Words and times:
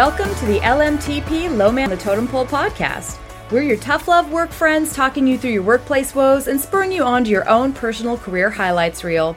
Welcome 0.00 0.34
to 0.36 0.46
the 0.46 0.60
LMTP 0.60 1.54
Low 1.54 1.70
Man 1.70 1.84
on 1.84 1.90
the 1.90 2.02
Totem 2.02 2.26
Pole 2.26 2.46
podcast. 2.46 3.18
We're 3.50 3.64
your 3.64 3.76
tough 3.76 4.08
love 4.08 4.32
work 4.32 4.50
friends, 4.50 4.94
talking 4.94 5.26
you 5.26 5.36
through 5.36 5.50
your 5.50 5.62
workplace 5.62 6.14
woes 6.14 6.48
and 6.48 6.58
spurring 6.58 6.90
you 6.90 7.02
on 7.02 7.24
to 7.24 7.30
your 7.30 7.46
own 7.46 7.74
personal 7.74 8.16
career 8.16 8.48
highlights 8.48 9.04
reel. 9.04 9.36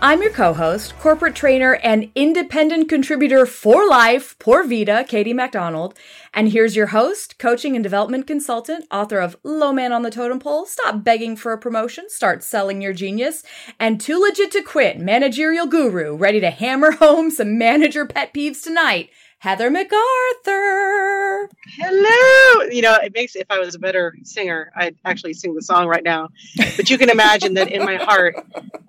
I'm 0.00 0.22
your 0.22 0.30
co 0.30 0.52
host, 0.52 0.96
corporate 1.00 1.34
trainer, 1.34 1.80
and 1.82 2.08
independent 2.14 2.88
contributor 2.88 3.46
for 3.46 3.88
life, 3.88 4.38
Por 4.38 4.62
Vida, 4.62 5.04
Kaytee 5.08 5.34
Macdonald. 5.34 5.98
And 6.32 6.52
here's 6.52 6.76
your 6.76 6.86
host, 6.86 7.40
coaching 7.40 7.74
and 7.74 7.82
development 7.82 8.28
consultant, 8.28 8.86
author 8.92 9.18
of 9.18 9.36
Low 9.42 9.72
Man 9.72 9.92
on 9.92 10.02
the 10.02 10.12
Totem 10.12 10.38
Pole, 10.38 10.66
Stop 10.66 11.02
Begging 11.02 11.34
for 11.34 11.52
a 11.52 11.58
Promotion, 11.58 12.08
Start 12.08 12.44
Selling 12.44 12.80
Your 12.80 12.92
Genius, 12.92 13.42
and 13.80 14.00
Too 14.00 14.20
Legit 14.20 14.52
to 14.52 14.62
Quit, 14.62 15.00
managerial 15.00 15.66
guru, 15.66 16.14
ready 16.14 16.38
to 16.38 16.50
hammer 16.50 16.92
home 16.92 17.32
some 17.32 17.58
manager 17.58 18.06
pet 18.06 18.32
peeves 18.32 18.62
tonight. 18.62 19.10
Heather 19.46 19.70
MacArthur. 19.70 21.48
Hello. 21.78 22.64
You 22.68 22.82
know, 22.82 22.96
it 22.96 23.14
makes 23.14 23.36
if 23.36 23.46
I 23.48 23.60
was 23.60 23.76
a 23.76 23.78
better 23.78 24.16
singer, 24.24 24.72
I'd 24.74 24.96
actually 25.04 25.34
sing 25.34 25.54
the 25.54 25.62
song 25.62 25.86
right 25.86 26.02
now. 26.02 26.30
But 26.76 26.90
you 26.90 26.98
can 26.98 27.10
imagine 27.10 27.54
that 27.54 27.70
in 27.70 27.84
my 27.84 27.94
heart, 27.94 28.34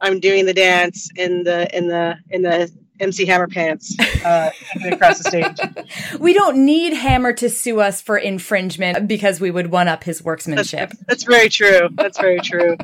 I'm 0.01 0.19
doing 0.19 0.47
the 0.47 0.55
dance 0.55 1.11
in 1.15 1.43
the 1.43 1.67
in 1.77 1.89
the 1.89 2.17
in 2.31 2.41
the 2.41 2.71
MC 2.99 3.27
Hammer 3.27 3.47
pants 3.47 3.95
uh, 4.25 4.49
across 4.83 5.19
the 5.19 5.25
stage. 5.25 6.19
We 6.19 6.33
don't 6.33 6.65
need 6.65 6.93
Hammer 6.93 7.33
to 7.33 7.51
sue 7.51 7.79
us 7.79 8.01
for 8.01 8.17
infringement 8.17 9.07
because 9.07 9.39
we 9.39 9.51
would 9.51 9.67
one 9.69 9.87
up 9.87 10.05
his 10.05 10.23
workmanship. 10.23 10.89
That's, 10.89 11.03
that's 11.03 11.23
very 11.25 11.49
true. 11.49 11.89
That's 11.91 12.17
very 12.17 12.39
true. 12.39 12.75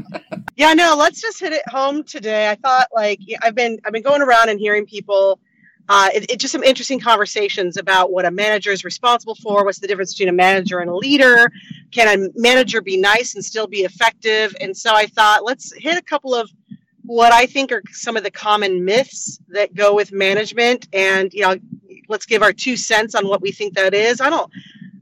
yeah, 0.58 0.76
no, 0.76 0.96
let's 0.96 1.20
just 1.20 1.40
hit 1.40 1.54
it 1.54 1.68
home 1.68 2.04
today. 2.04 2.52
I 2.52 2.54
thought 2.54 2.90
like 2.94 3.20
I've 3.42 3.56
been 3.56 3.80
I've 3.84 3.94
been 3.94 4.04
going 4.04 4.22
around 4.22 4.50
and 4.50 4.60
hearing 4.60 4.86
people 4.86 5.40
uh, 5.90 6.10
it, 6.14 6.32
it, 6.32 6.40
just 6.40 6.52
some 6.52 6.64
interesting 6.64 7.00
conversations 7.00 7.78
about 7.78 8.12
what 8.12 8.26
a 8.26 8.32
manager 8.32 8.72
is 8.72 8.86
responsible 8.86 9.36
for. 9.36 9.66
What's 9.66 9.80
the 9.80 9.88
difference 9.88 10.14
between 10.14 10.30
a 10.30 10.34
manager 10.34 10.80
and 10.80 10.90
a 10.90 10.96
leader? 10.96 11.52
Can 11.92 12.08
a 12.08 12.30
manager 12.36 12.82
be 12.82 12.98
nice 12.98 13.36
and 13.36 13.44
still 13.44 13.68
be 13.68 13.80
effective? 13.82 14.56
And 14.62 14.76
so 14.76 14.96
I 14.96 15.08
thought, 15.08 15.44
let's 15.44 15.74
hit 15.76 15.98
a 15.98 16.02
couple 16.02 16.34
of 16.34 16.50
what 17.06 17.34
I 17.34 17.46
think 17.46 17.72
are 17.72 17.84
some 17.92 18.16
of 18.16 18.24
the 18.24 18.32
common 18.32 18.86
myths 18.86 19.40
that 19.50 19.76
go 19.76 19.94
with 19.94 20.14
management, 20.14 20.88
and 20.94 21.34
you 21.34 21.42
know, 21.42 21.56
let's 22.08 22.26
give 22.26 22.42
our 22.42 22.54
two 22.54 22.78
cents 22.78 23.14
on 23.14 23.28
what 23.28 23.42
we 23.42 23.52
think 23.52 23.74
that 23.74 23.94
is. 23.94 24.22
I 24.22 24.30
don't, 24.30 24.50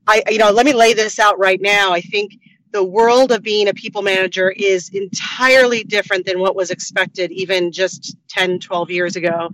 I 0.07 0.23
you 0.29 0.39
know, 0.39 0.51
let 0.51 0.65
me 0.65 0.73
lay 0.73 0.93
this 0.93 1.19
out 1.19 1.37
right 1.37 1.61
now. 1.61 1.91
I 1.91 2.01
think 2.01 2.33
the 2.71 2.83
world 2.83 3.31
of 3.31 3.43
being 3.43 3.67
a 3.67 3.73
people 3.73 4.01
manager 4.01 4.49
is 4.51 4.89
entirely 4.89 5.83
different 5.83 6.25
than 6.25 6.39
what 6.39 6.55
was 6.55 6.71
expected 6.71 7.31
even 7.31 7.71
just 7.71 8.15
10 8.29 8.59
12 8.59 8.91
years 8.91 9.15
ago. 9.15 9.49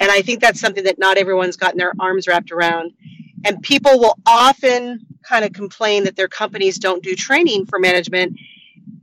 And 0.00 0.10
i 0.10 0.22
think 0.22 0.40
that's 0.40 0.60
something 0.60 0.84
that 0.84 0.98
not 0.98 1.18
everyone's 1.18 1.56
gotten 1.56 1.78
their 1.78 1.94
arms 1.98 2.26
wrapped 2.28 2.52
around. 2.52 2.92
And 3.44 3.62
people 3.62 3.98
will 3.98 4.18
often 4.26 5.06
kind 5.22 5.44
of 5.44 5.52
complain 5.52 6.04
that 6.04 6.16
their 6.16 6.28
companies 6.28 6.78
don't 6.78 7.02
do 7.02 7.14
training 7.14 7.66
for 7.66 7.78
management. 7.78 8.38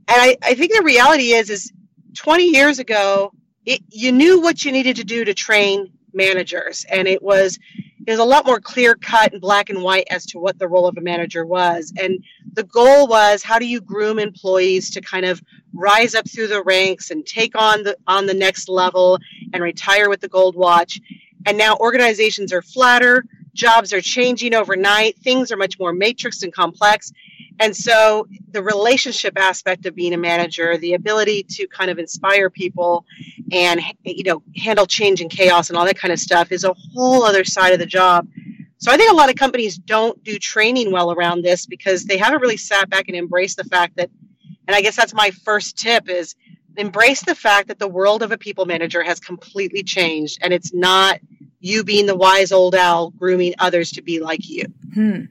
And 0.08 0.20
i, 0.20 0.36
I 0.42 0.54
think 0.54 0.72
the 0.72 0.82
reality 0.82 1.32
is 1.32 1.50
is 1.50 1.72
20 2.14 2.50
years 2.50 2.78
ago 2.78 3.32
it, 3.66 3.82
you 3.90 4.12
knew 4.12 4.40
what 4.40 4.64
you 4.64 4.72
needed 4.72 4.96
to 4.96 5.04
do 5.04 5.24
to 5.24 5.34
train 5.34 5.92
managers. 6.14 6.86
And 6.90 7.06
it 7.06 7.22
was 7.22 7.58
it 8.06 8.12
was 8.12 8.20
a 8.20 8.24
lot 8.24 8.46
more 8.46 8.60
clear 8.60 8.94
cut 8.94 9.32
and 9.32 9.40
black 9.40 9.68
and 9.68 9.82
white 9.82 10.06
as 10.10 10.24
to 10.26 10.38
what 10.38 10.58
the 10.58 10.68
role 10.68 10.86
of 10.86 10.96
a 10.96 11.00
manager 11.00 11.44
was. 11.44 11.92
And 11.98 12.22
the 12.56 12.64
goal 12.64 13.06
was 13.06 13.42
how 13.42 13.58
do 13.58 13.66
you 13.66 13.80
groom 13.80 14.18
employees 14.18 14.90
to 14.90 15.00
kind 15.00 15.26
of 15.26 15.40
rise 15.74 16.14
up 16.14 16.28
through 16.28 16.48
the 16.48 16.62
ranks 16.62 17.10
and 17.10 17.24
take 17.24 17.54
on 17.54 17.82
the 17.84 17.96
on 18.06 18.26
the 18.26 18.34
next 18.34 18.68
level 18.68 19.18
and 19.52 19.62
retire 19.62 20.08
with 20.08 20.20
the 20.20 20.28
gold 20.28 20.56
watch. 20.56 21.00
And 21.44 21.56
now 21.56 21.76
organizations 21.76 22.52
are 22.52 22.62
flatter, 22.62 23.24
jobs 23.52 23.92
are 23.92 24.00
changing 24.00 24.54
overnight, 24.54 25.18
things 25.18 25.52
are 25.52 25.56
much 25.56 25.78
more 25.78 25.92
matrix 25.92 26.42
and 26.42 26.52
complex. 26.52 27.12
And 27.60 27.76
so 27.76 28.26
the 28.50 28.62
relationship 28.62 29.38
aspect 29.38 29.86
of 29.86 29.94
being 29.94 30.14
a 30.14 30.18
manager, 30.18 30.76
the 30.76 30.94
ability 30.94 31.44
to 31.50 31.66
kind 31.68 31.90
of 31.90 31.98
inspire 31.98 32.50
people 32.50 33.04
and 33.52 33.80
you 34.02 34.24
know 34.24 34.42
handle 34.56 34.86
change 34.86 35.20
and 35.20 35.30
chaos 35.30 35.68
and 35.68 35.76
all 35.76 35.84
that 35.84 35.98
kind 35.98 36.12
of 36.12 36.18
stuff 36.18 36.52
is 36.52 36.64
a 36.64 36.74
whole 36.94 37.22
other 37.22 37.44
side 37.44 37.74
of 37.74 37.78
the 37.78 37.86
job. 37.86 38.26
So 38.78 38.92
I 38.92 38.96
think 38.96 39.10
a 39.10 39.14
lot 39.14 39.30
of 39.30 39.36
companies 39.36 39.76
don't 39.76 40.22
do 40.22 40.38
training 40.38 40.90
well 40.92 41.10
around 41.10 41.42
this 41.42 41.66
because 41.66 42.04
they 42.04 42.18
haven't 42.18 42.40
really 42.40 42.56
sat 42.56 42.90
back 42.90 43.08
and 43.08 43.16
embraced 43.16 43.56
the 43.56 43.64
fact 43.64 43.96
that 43.96 44.10
and 44.68 44.74
I 44.74 44.80
guess 44.80 44.96
that's 44.96 45.14
my 45.14 45.30
first 45.30 45.78
tip 45.78 46.08
is 46.08 46.34
embrace 46.76 47.22
the 47.22 47.34
fact 47.34 47.68
that 47.68 47.78
the 47.78 47.88
world 47.88 48.22
of 48.22 48.32
a 48.32 48.38
people 48.38 48.66
manager 48.66 49.02
has 49.02 49.20
completely 49.20 49.82
changed 49.82 50.38
and 50.42 50.52
it's 50.52 50.74
not 50.74 51.20
you 51.60 51.84
being 51.84 52.06
the 52.06 52.16
wise 52.16 52.52
old 52.52 52.74
owl 52.74 53.10
grooming 53.10 53.54
others 53.58 53.92
to 53.92 54.02
be 54.02 54.20
like 54.20 54.48
you. 54.48 54.64
Hmm. 54.94 55.22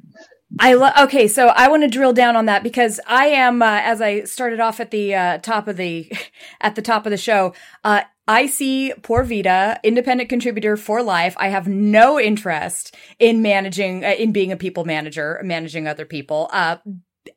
I 0.60 0.74
love. 0.74 0.94
Okay, 0.98 1.28
so 1.28 1.48
I 1.48 1.68
want 1.68 1.84
to 1.84 1.90
drill 1.90 2.14
down 2.14 2.36
on 2.36 2.46
that 2.46 2.64
because 2.64 3.00
I 3.08 3.28
am, 3.28 3.62
uh, 3.62 3.82
as 3.84 4.02
I 4.02 4.24
started 4.24 4.60
off 4.60 4.80
at 4.80 4.92
the 4.92 5.14
uh, 5.14 5.38
top 5.40 5.68
of 5.68 5.78
the 5.78 6.12
at 6.62 6.76
the 6.76 6.82
top 6.82 7.06
of 7.06 7.12
the 7.12 7.18
show. 7.18 7.54
Uh, 7.84 8.02
I 8.28 8.48
see 8.48 8.92
Por 9.04 9.24
Vida, 9.24 9.80
independent 9.84 10.30
contributor 10.30 10.78
for 10.78 11.04
life. 11.04 11.36
I 11.38 11.50
have 11.50 11.68
no 11.68 12.20
interest 12.20 12.96
in 13.20 13.42
managing, 13.44 14.04
uh, 14.04 14.10
in 14.18 14.32
being 14.32 14.52
a 14.52 14.58
people 14.58 14.84
manager, 14.84 15.40
managing 15.44 15.88
other 15.88 16.06
people. 16.06 16.50
Uh, 16.52 16.78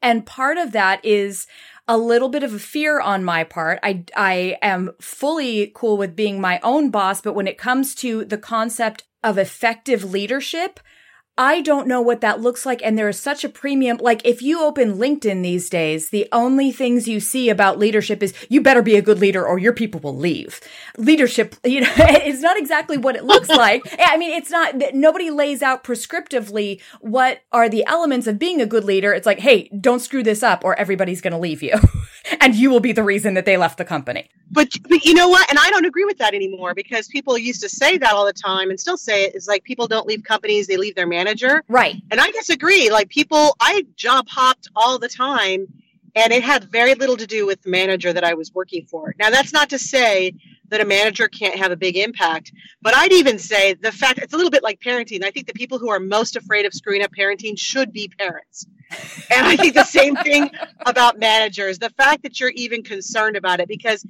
and 0.01 0.25
part 0.25 0.57
of 0.57 0.73
that 0.73 1.05
is 1.05 1.47
a 1.87 1.99
little 1.99 2.31
bit 2.31 2.43
of 2.43 2.55
a 2.55 2.59
fear 2.59 3.01
on 3.01 3.23
my 3.23 3.45
part. 3.45 3.79
I, 3.83 4.05
I 4.17 4.57
am 4.63 4.93
fully 5.01 5.73
cool 5.75 5.99
with 5.99 6.17
being 6.17 6.41
my 6.41 6.59
own 6.63 6.91
boss, 6.91 7.21
but 7.21 7.35
when 7.35 7.47
it 7.47 7.59
comes 7.59 7.95
to 7.97 8.25
the 8.25 8.39
concept 8.39 9.05
of 9.23 9.37
effective 9.37 10.05
leadership, 10.05 10.81
I 11.39 11.61
don't 11.61 11.87
know 11.87 12.01
what 12.01 12.21
that 12.21 12.41
looks 12.41 12.67
like. 12.67 12.83
And 12.83 12.99
there 12.99 13.09
is 13.09 13.19
such 13.19 13.45
a 13.45 13.49
premium. 13.49 13.99
Like 13.99 14.21
if 14.25 14.43
you 14.43 14.61
open 14.61 14.99
LinkedIn 14.99 15.45
these 15.45 15.71
days, 15.71 16.11
the 16.11 16.27
only 16.33 16.73
things 16.73 17.07
you 17.07 17.21
see 17.21 17.49
about 17.49 17.79
leadership 17.79 18.25
is 18.25 18.35
you 18.49 18.61
better 18.61 18.83
be 18.83 18.97
a 18.97 19.03
good 19.03 19.21
leader 19.21 19.47
or 19.47 19.57
your 19.57 19.73
people 19.73 20.01
will 20.01 20.17
leave. 20.17 20.61
Leadership, 20.97 21.55
you 21.65 21.83
know, 21.83 21.93
it's 21.97 22.43
not 22.43 22.59
exactly 22.59 22.99
what 22.99 23.15
it 23.15 23.25
looks 23.25 23.49
like. 23.49 23.83
I 24.01 24.17
mean, 24.17 24.33
it's 24.33 24.51
not 24.51 24.81
that 24.81 24.97
nobody 24.97 25.31
lays 25.31 25.63
out 25.63 25.85
prescriptively 25.85 26.81
what 27.01 27.41
are 27.53 27.69
the 27.69 27.87
elements 27.87 28.27
of 28.27 28.41
being 28.41 28.61
a 28.61 28.67
good 28.67 28.85
leader. 28.85 29.13
It's 29.13 29.27
like, 29.27 29.39
Hey, 29.39 29.71
don't 29.81 30.01
screw 30.01 30.25
this 30.25 30.43
up 30.43 30.65
or 30.65 30.77
everybody's 30.77 31.21
going 31.21 31.33
to 31.33 31.39
leave 31.39 31.63
you 31.63 31.75
and 32.41 32.55
you 32.55 32.71
will 32.71 32.81
be 32.81 32.93
the 32.93 33.05
reason 33.05 33.35
that 33.35 33.45
they 33.45 33.57
left 33.57 33.79
the 33.79 33.85
company. 33.85 34.29
But, 34.51 34.71
but 34.89 35.05
you 35.05 35.13
know 35.13 35.29
what? 35.29 35.49
And 35.51 35.59
I 35.59 35.71
don't 35.71 35.85
agree 35.85 36.07
with 36.07 36.19
that 36.19 36.33
anymore 36.35 36.75
because 36.75 37.07
people 37.09 37.37
used 37.37 37.61
to 37.61 37.69
say 37.69 37.99
that 37.99 38.13
all 38.13 38.25
the 38.25 38.33
time 38.33 38.71
and 38.71 38.81
still 38.81 38.97
say 38.97 39.25
it 39.25 39.35
is 39.35 39.47
like 39.47 39.63
people 39.65 39.87
don't 39.87 40.07
leave 40.07 40.25
companies, 40.25 40.67
they 40.67 40.79
leave 40.79 40.95
their 40.95 41.07
manager 41.07 41.29
manager. 41.29 41.65
Right. 41.69 41.97
And 42.11 42.21
I 42.21 42.31
disagree. 42.31 42.91
Like 42.91 43.09
people, 43.09 43.57
I 43.61 43.87
job 43.97 44.29
hopped 44.29 44.69
all 44.77 44.99
the 44.99 45.09
time, 45.09 45.67
and 46.15 46.33
it 46.33 46.43
had 46.43 46.65
very 46.65 46.95
little 46.95 47.17
to 47.17 47.27
do 47.27 47.47
with 47.47 47.63
the 47.63 47.71
manager 47.71 48.13
that 48.13 48.25
I 48.25 48.35
was 48.35 48.53
working 48.55 48.87
for. 48.87 49.15
Now, 49.19 49.31
that's 49.31 49.53
not 49.53 49.71
to 49.71 49.79
say 49.79 50.35
that 50.69 50.81
a 50.81 50.85
manager 50.85 51.29
can't 51.29 51.59
have 51.59 51.71
a 51.71 51.77
big 51.77 51.97
impact, 51.97 52.53
but 52.83 52.95
I'd 52.95 53.13
even 53.13 53.39
say 53.39 53.75
the 53.75 53.93
fact 53.93 54.19
it's 54.19 54.35
a 54.35 54.37
little 54.37 54.51
bit 54.51 54.63
like 54.63 54.81
parenting. 54.81 55.25
I 55.25 55.31
think 55.31 55.47
the 55.47 55.55
people 55.55 55.79
who 55.79 55.91
are 55.91 56.01
most 56.01 56.37
afraid 56.37 56.67
of 56.67 56.75
screwing 56.75 57.03
up 57.03 57.11
parenting 57.19 57.59
should 57.59 57.93
be 57.93 58.09
parents. 58.19 58.67
And 59.31 59.47
I 59.47 59.57
think 59.57 59.75
the 59.75 59.85
same 59.85 60.17
thing 60.17 60.51
about 60.87 61.19
managers. 61.19 61.79
The 61.79 61.91
fact 61.91 62.23
that 62.23 62.41
you're 62.41 62.51
even 62.51 62.83
concerned 62.83 63.37
about 63.37 63.61
it, 63.61 63.69
because 63.69 64.07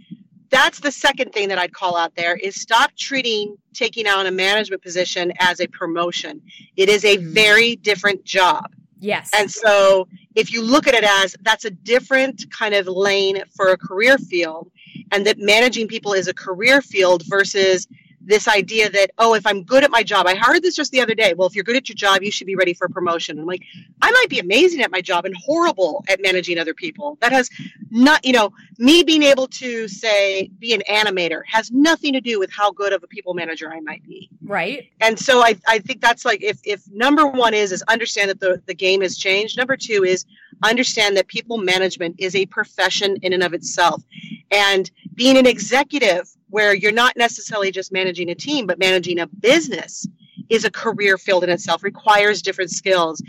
that's 0.50 0.80
the 0.80 0.92
second 0.92 1.32
thing 1.32 1.48
that 1.48 1.58
I'd 1.58 1.72
call 1.72 1.96
out 1.96 2.14
there 2.14 2.36
is 2.36 2.60
stop 2.60 2.92
treating 2.96 3.56
taking 3.75 4.06
on 4.06 4.26
a 4.26 4.30
management 4.30 4.82
position 4.82 5.32
as 5.40 5.60
a 5.60 5.66
promotion. 5.69 6.40
It 6.76 6.88
is 6.88 7.04
a 7.04 7.16
mm-hmm. 7.16 7.32
very 7.32 7.76
different 7.76 8.25
job. 8.25 8.72
Yes. 9.00 9.30
And 9.36 9.50
so 9.50 10.08
if 10.34 10.52
you 10.52 10.62
look 10.62 10.86
at 10.86 10.94
it 10.94 11.04
as 11.04 11.36
that's 11.42 11.64
a 11.64 11.70
different 11.70 12.50
kind 12.50 12.75
of 12.75 12.86
lane 12.86 13.42
for 13.54 13.69
a 13.69 13.76
career 13.76 14.19
field 14.19 14.70
and 15.12 15.25
that 15.26 15.38
managing 15.38 15.86
people 15.86 16.12
is 16.12 16.28
a 16.28 16.34
career 16.34 16.82
field 16.82 17.22
versus 17.26 17.86
this 18.28 18.46
idea 18.46 18.90
that 18.90 19.10
oh 19.19 19.34
if 19.34 19.46
i'm 19.46 19.64
good 19.64 19.82
at 19.82 19.90
my 19.90 20.02
job 20.02 20.26
i 20.26 20.34
heard 20.34 20.62
this 20.62 20.76
just 20.76 20.92
the 20.92 21.00
other 21.00 21.14
day. 21.14 21.34
Well 21.34 21.48
if 21.48 21.54
you're 21.54 21.64
good 21.64 21.76
at 21.76 21.88
your 21.88 21.96
job 21.96 22.22
you 22.22 22.30
should 22.30 22.46
be 22.46 22.56
ready 22.56 22.75
for 22.75 22.88
promotion. 22.88 23.38
I'm 23.38 23.46
like 23.46 23.62
i 24.02 24.10
might 24.10 24.28
be 24.28 24.38
amazing 24.38 24.82
at 24.82 24.90
my 24.90 25.00
job 25.00 25.25
and 25.25 25.34
horrible 25.36 26.04
at 26.08 26.20
managing 26.22 26.58
other 26.58 26.75
people. 26.75 27.19
That 27.20 27.32
has 27.32 27.50
not 27.90 28.25
you 28.25 28.32
know 28.32 28.52
me 28.78 29.02
being 29.02 29.22
able 29.22 29.48
to 29.48 29.88
say 29.88 30.50
be 30.58 30.75
an 30.75 30.82
animator 30.88 31.42
has 31.46 31.70
nothing 31.72 32.12
to 32.12 32.20
do 32.20 32.38
with 32.38 32.50
how 32.50 32.70
good 32.70 32.92
of 32.92 33.02
a 33.02 33.06
people 33.06 33.34
manager 33.34 33.72
i 33.72 33.80
might 33.80 34.04
be. 34.04 34.30
Right. 34.42 34.90
And 35.00 35.19
so 35.19 35.42
i, 35.42 35.56
I 35.66 35.78
think 35.78 36.00
that's 36.00 36.25
like 36.25 36.42
if, 36.42 36.60
if 36.64 36.82
number 36.92 37.26
one 37.26 37.54
is 37.54 37.72
is 37.72 37.82
understand 37.88 38.30
that 38.30 38.40
the, 38.40 38.62
the 38.66 38.75
game 38.75 39.00
has 39.00 39.16
changed. 39.16 39.56
Number 39.56 39.76
two 39.76 40.04
is 40.04 40.26
understand 40.62 41.16
that 41.16 41.26
people 41.28 41.58
management 41.58 42.16
is 42.19 42.34
a 42.34 42.46
profession 42.46 43.16
in 43.22 43.32
and 43.32 43.42
of 43.42 43.54
itself. 43.54 44.02
And 44.50 44.90
being 45.14 45.36
an 45.36 45.46
executive 45.46 46.28
where 46.50 46.75
you're 46.75 46.93
not 46.93 47.17
necessarily 47.17 47.71
just 47.71 47.93
managing 47.93 48.31
a 48.31 48.35
team, 48.35 48.67
but 48.67 48.79
managing 48.79 49.19
a 49.19 49.27
business 49.27 50.06
is 50.49 50.65
a 50.65 50.71
career 50.71 51.19
field 51.19 51.45
in 51.45 51.50
itself, 51.50 51.83
requires 51.83 52.43
different 52.43 52.71
skills. 52.71 53.21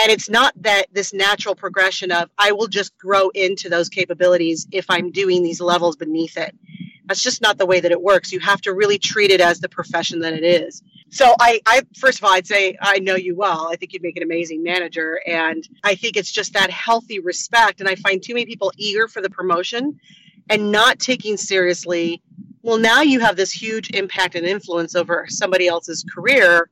And 0.00 0.12
it's 0.12 0.30
not 0.30 0.54
that 0.62 0.86
this 0.92 1.12
natural 1.12 1.56
progression 1.56 2.12
of 2.12 2.30
I 2.38 2.52
will 2.52 2.68
just 2.68 2.96
grow 2.98 3.30
into 3.30 3.68
those 3.68 3.88
capabilities 3.88 4.66
if 4.70 4.86
I'm 4.88 5.10
doing 5.10 5.42
these 5.42 5.60
levels 5.60 5.96
beneath 5.96 6.36
it. 6.36 6.54
That's 7.06 7.22
just 7.22 7.42
not 7.42 7.58
the 7.58 7.66
way 7.66 7.80
that 7.80 7.90
it 7.90 8.00
works. 8.00 8.32
You 8.32 8.40
have 8.40 8.60
to 8.60 8.74
really 8.74 8.98
treat 8.98 9.30
it 9.30 9.40
as 9.40 9.60
the 9.60 9.68
profession 9.68 10.20
that 10.20 10.34
it 10.34 10.44
is. 10.44 10.82
So 11.10 11.34
I, 11.40 11.60
I 11.64 11.82
first 11.96 12.18
of 12.18 12.24
all, 12.24 12.32
I'd 12.32 12.46
say 12.46 12.76
I 12.80 12.98
know 12.98 13.16
you 13.16 13.34
well. 13.34 13.68
I 13.72 13.76
think 13.76 13.92
you'd 13.92 14.02
make 14.02 14.18
an 14.18 14.22
amazing 14.22 14.62
manager, 14.62 15.20
and 15.26 15.66
I 15.82 15.94
think 15.94 16.16
it's 16.16 16.30
just 16.30 16.52
that 16.52 16.70
healthy 16.70 17.18
respect. 17.18 17.80
And 17.80 17.88
I 17.88 17.94
find 17.94 18.22
too 18.22 18.34
many 18.34 18.44
people 18.44 18.72
eager 18.76 19.08
for 19.08 19.22
the 19.22 19.30
promotion 19.30 19.98
and 20.50 20.70
not 20.70 20.98
taking 20.98 21.36
seriously. 21.38 22.22
Well, 22.62 22.78
now 22.78 23.02
you 23.02 23.20
have 23.20 23.36
this 23.36 23.52
huge 23.52 23.90
impact 23.90 24.34
and 24.34 24.46
influence 24.46 24.94
over 24.94 25.26
somebody 25.28 25.68
else's 25.68 26.04
career, 26.04 26.70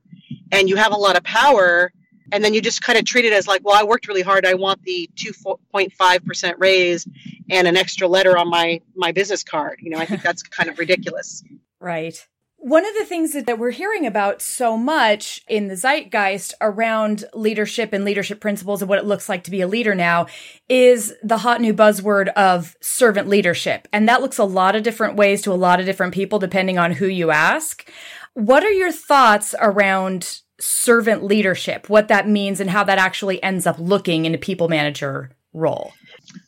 and 0.53 0.69
you 0.69 0.77
have 0.77 0.93
a 0.93 0.97
lot 0.97 1.17
of 1.17 1.25
power. 1.25 1.93
And 2.33 2.43
then 2.43 2.55
you 2.55 2.61
just 2.61 2.83
kind 2.83 2.99
of 2.99 3.05
treat 3.05 3.25
it 3.25 3.33
as 3.33 3.47
like, 3.47 3.65
well, 3.65 3.77
I 3.77 3.85
worked 3.85 4.09
really 4.09 4.23
hard. 4.23 4.45
I 4.45 4.55
want 4.55 4.83
the 4.83 5.09
2.5% 5.15 6.55
raise 6.59 7.07
and 7.51 7.69
an 7.69 7.77
extra 7.77 8.09
letter 8.09 8.37
on 8.37 8.51
my 8.51 8.81
my 8.97 9.13
business 9.13 9.45
card. 9.45 9.79
You 9.81 9.91
know, 9.91 9.99
I 9.99 10.07
think 10.07 10.23
that's 10.23 10.43
kind 10.43 10.69
of 10.69 10.79
ridiculous. 10.79 11.45
Right. 11.81 12.27
One 12.67 12.85
of 12.85 12.95
the 12.95 13.05
things 13.05 13.35
that 13.35 13.61
we're 13.61 13.71
hearing 13.71 14.07
about 14.07 14.43
so 14.43 14.77
much 14.77 15.41
in 15.47 15.69
the 15.69 15.77
zeitgeist 15.77 16.53
around 16.61 17.25
leadership 17.33 17.93
and 17.93 18.05
leadership 18.05 18.41
principles 18.41 18.83
and 18.83 18.89
what 18.89 18.99
it 18.99 19.05
looks 19.05 19.29
like 19.29 19.45
to 19.45 19.53
be 19.53 19.61
a 19.61 19.69
leader 19.69 19.95
now 19.95 20.27
is 20.69 21.15
the 21.23 21.39
hot 21.39 21.61
new 21.61 21.73
buzzword 21.73 22.27
of 22.33 22.75
servant 22.81 23.29
leadership. 23.29 23.87
And 23.93 24.09
that 24.09 24.21
looks 24.21 24.37
a 24.37 24.43
lot 24.43 24.75
of 24.75 24.83
different 24.83 25.15
ways 25.15 25.43
to 25.43 25.53
a 25.53 25.55
lot 25.55 25.79
of 25.79 25.87
different 25.87 26.13
people 26.13 26.41
depending 26.41 26.77
on 26.77 26.91
who 26.91 27.07
you 27.07 27.31
ask. 27.31 27.89
What 28.35 28.65
are 28.65 28.73
your 28.73 28.91
thoughts 28.91 29.55
around 29.61 30.41
servant 30.59 31.23
leadership, 31.23 31.89
what 31.89 32.09
that 32.09 32.29
means 32.29 32.59
and 32.59 32.71
how 32.71 32.83
that 32.83 32.99
actually 32.99 33.41
ends 33.45 33.69
up 33.69 33.79
looking 33.79 34.25
in 34.25 34.35
a 34.35 34.39
people 34.39 34.67
manager 34.67 35.31
role? 35.53 35.93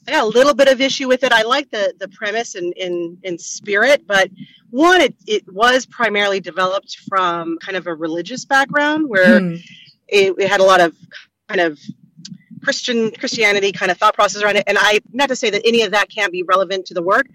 I 0.07 0.13
got 0.13 0.25
a 0.25 0.27
little 0.27 0.55
bit 0.55 0.69
of 0.69 0.81
issue 0.81 1.09
with 1.09 1.23
it. 1.25 1.33
I 1.33 1.43
like 1.43 1.71
the 1.71 1.95
the 1.99 2.09
premise 2.09 2.55
and 2.55 2.73
in, 2.75 3.19
in, 3.23 3.33
in 3.33 3.39
spirit, 3.39 4.07
but 4.07 4.31
one, 4.71 5.01
it, 5.01 5.15
it 5.27 5.53
was 5.53 5.87
primarily 5.87 6.41
developed 6.41 6.99
from 7.09 7.59
kind 7.59 7.77
of 7.77 7.87
a 7.87 7.95
religious 7.95 8.45
background 8.45 9.09
where 9.09 9.41
hmm. 9.41 9.55
it, 10.09 10.35
it, 10.39 10.49
had 10.49 10.61
a 10.61 10.65
lot 10.65 10.81
of 10.81 10.95
kind 11.49 11.61
of 11.61 11.79
Christian 12.63 13.11
Christianity 13.13 13.73
kind 13.73 13.91
of 13.91 13.99
thought 13.99 14.15
process 14.15 14.43
around 14.43 14.57
it. 14.57 14.65
And 14.67 14.77
I 14.79 15.01
not 15.13 15.29
to 15.29 15.37
say 15.37 15.51
that 15.51 15.63
any 15.65 15.83
of 15.83 15.93
that 15.93 16.11
can't 16.11 16.33
be 16.33 16.43
relevant 16.43 16.87
to 16.87 16.95
the 16.95 17.03
work. 17.03 17.27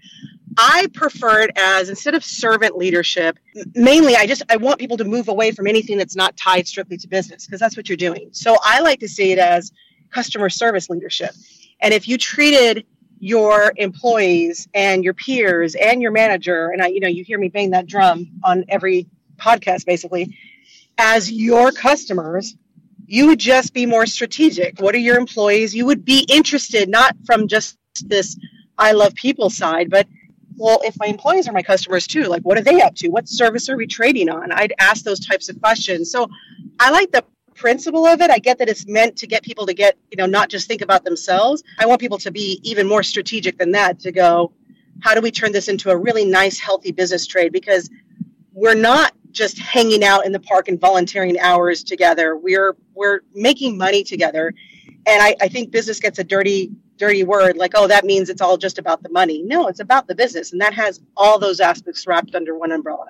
I 0.56 0.86
prefer 0.94 1.42
it 1.42 1.50
as 1.56 1.88
instead 1.88 2.14
of 2.14 2.24
servant 2.24 2.76
leadership, 2.76 3.38
mainly 3.74 4.14
I 4.14 4.26
just 4.26 4.42
I 4.48 4.56
want 4.56 4.78
people 4.78 4.96
to 4.98 5.04
move 5.04 5.26
away 5.26 5.50
from 5.50 5.66
anything 5.66 5.98
that's 5.98 6.14
not 6.14 6.36
tied 6.36 6.68
strictly 6.68 6.96
to 6.98 7.08
business 7.08 7.44
because 7.44 7.58
that's 7.58 7.76
what 7.76 7.88
you're 7.88 7.96
doing. 7.96 8.28
So 8.32 8.56
I 8.62 8.80
like 8.80 9.00
to 9.00 9.08
see 9.08 9.32
it 9.32 9.38
as 9.38 9.72
customer 10.10 10.48
service 10.48 10.88
leadership. 10.88 11.32
And 11.80 11.92
if 11.92 12.08
you 12.08 12.18
treated 12.18 12.86
your 13.24 13.72
employees 13.76 14.68
and 14.74 15.02
your 15.02 15.14
peers 15.14 15.74
and 15.76 16.02
your 16.02 16.10
manager 16.10 16.68
and 16.68 16.82
I 16.82 16.88
you 16.88 17.00
know 17.00 17.08
you 17.08 17.24
hear 17.24 17.38
me 17.38 17.48
bang 17.48 17.70
that 17.70 17.86
drum 17.86 18.30
on 18.42 18.66
every 18.68 19.06
podcast 19.36 19.86
basically 19.86 20.36
as 20.98 21.32
your 21.32 21.72
customers 21.72 22.54
you 23.06 23.26
would 23.26 23.38
just 23.38 23.74
be 23.74 23.84
more 23.84 24.06
strategic. 24.06 24.80
What 24.80 24.94
are 24.94 24.98
your 24.98 25.18
employees? 25.18 25.74
You 25.74 25.84
would 25.86 26.04
be 26.04 26.26
interested 26.30 26.88
not 26.88 27.16
from 27.24 27.48
just 27.48 27.78
this 28.02 28.38
I 28.76 28.92
love 28.92 29.14
people 29.14 29.48
side 29.48 29.88
but 29.88 30.06
well 30.56 30.80
if 30.84 30.94
my 30.98 31.06
employees 31.06 31.48
are 31.48 31.52
my 31.52 31.62
customers 31.62 32.06
too 32.06 32.24
like 32.24 32.42
what 32.42 32.58
are 32.58 32.62
they 32.62 32.82
up 32.82 32.94
to? 32.96 33.08
What 33.08 33.26
service 33.26 33.70
are 33.70 33.76
we 33.78 33.86
trading 33.86 34.28
on? 34.28 34.52
I'd 34.52 34.74
ask 34.78 35.02
those 35.02 35.24
types 35.24 35.48
of 35.48 35.58
questions. 35.62 36.10
So 36.10 36.28
I 36.78 36.90
like 36.90 37.10
the 37.10 37.24
principle 37.54 38.06
of 38.06 38.20
it. 38.20 38.30
I 38.30 38.38
get 38.38 38.58
that 38.58 38.68
it's 38.68 38.86
meant 38.86 39.16
to 39.18 39.26
get 39.26 39.42
people 39.42 39.66
to 39.66 39.74
get, 39.74 39.96
you 40.10 40.16
know, 40.16 40.26
not 40.26 40.48
just 40.48 40.68
think 40.68 40.82
about 40.82 41.04
themselves. 41.04 41.62
I 41.78 41.86
want 41.86 42.00
people 42.00 42.18
to 42.18 42.30
be 42.30 42.60
even 42.62 42.88
more 42.88 43.02
strategic 43.02 43.58
than 43.58 43.72
that 43.72 44.00
to 44.00 44.12
go, 44.12 44.52
how 45.00 45.14
do 45.14 45.20
we 45.20 45.30
turn 45.30 45.52
this 45.52 45.68
into 45.68 45.90
a 45.90 45.96
really 45.96 46.24
nice, 46.24 46.58
healthy 46.58 46.92
business 46.92 47.26
trade? 47.26 47.52
Because 47.52 47.90
we're 48.52 48.74
not 48.74 49.12
just 49.32 49.58
hanging 49.58 50.04
out 50.04 50.24
in 50.24 50.32
the 50.32 50.40
park 50.40 50.68
and 50.68 50.80
volunteering 50.80 51.38
hours 51.40 51.82
together. 51.82 52.36
We're 52.36 52.76
we're 52.94 53.20
making 53.34 53.76
money 53.76 54.04
together. 54.04 54.54
And 55.06 55.22
I, 55.22 55.36
I 55.40 55.48
think 55.48 55.70
business 55.70 56.00
gets 56.00 56.18
a 56.18 56.24
dirty, 56.24 56.70
dirty 56.96 57.24
word 57.24 57.56
like, 57.56 57.72
oh, 57.74 57.86
that 57.88 58.04
means 58.04 58.30
it's 58.30 58.40
all 58.40 58.56
just 58.56 58.78
about 58.78 59.02
the 59.02 59.10
money. 59.10 59.42
No, 59.42 59.66
it's 59.66 59.80
about 59.80 60.06
the 60.06 60.14
business. 60.14 60.52
And 60.52 60.60
that 60.60 60.72
has 60.72 61.00
all 61.16 61.38
those 61.38 61.60
aspects 61.60 62.06
wrapped 62.06 62.34
under 62.34 62.56
one 62.56 62.72
umbrella. 62.72 63.08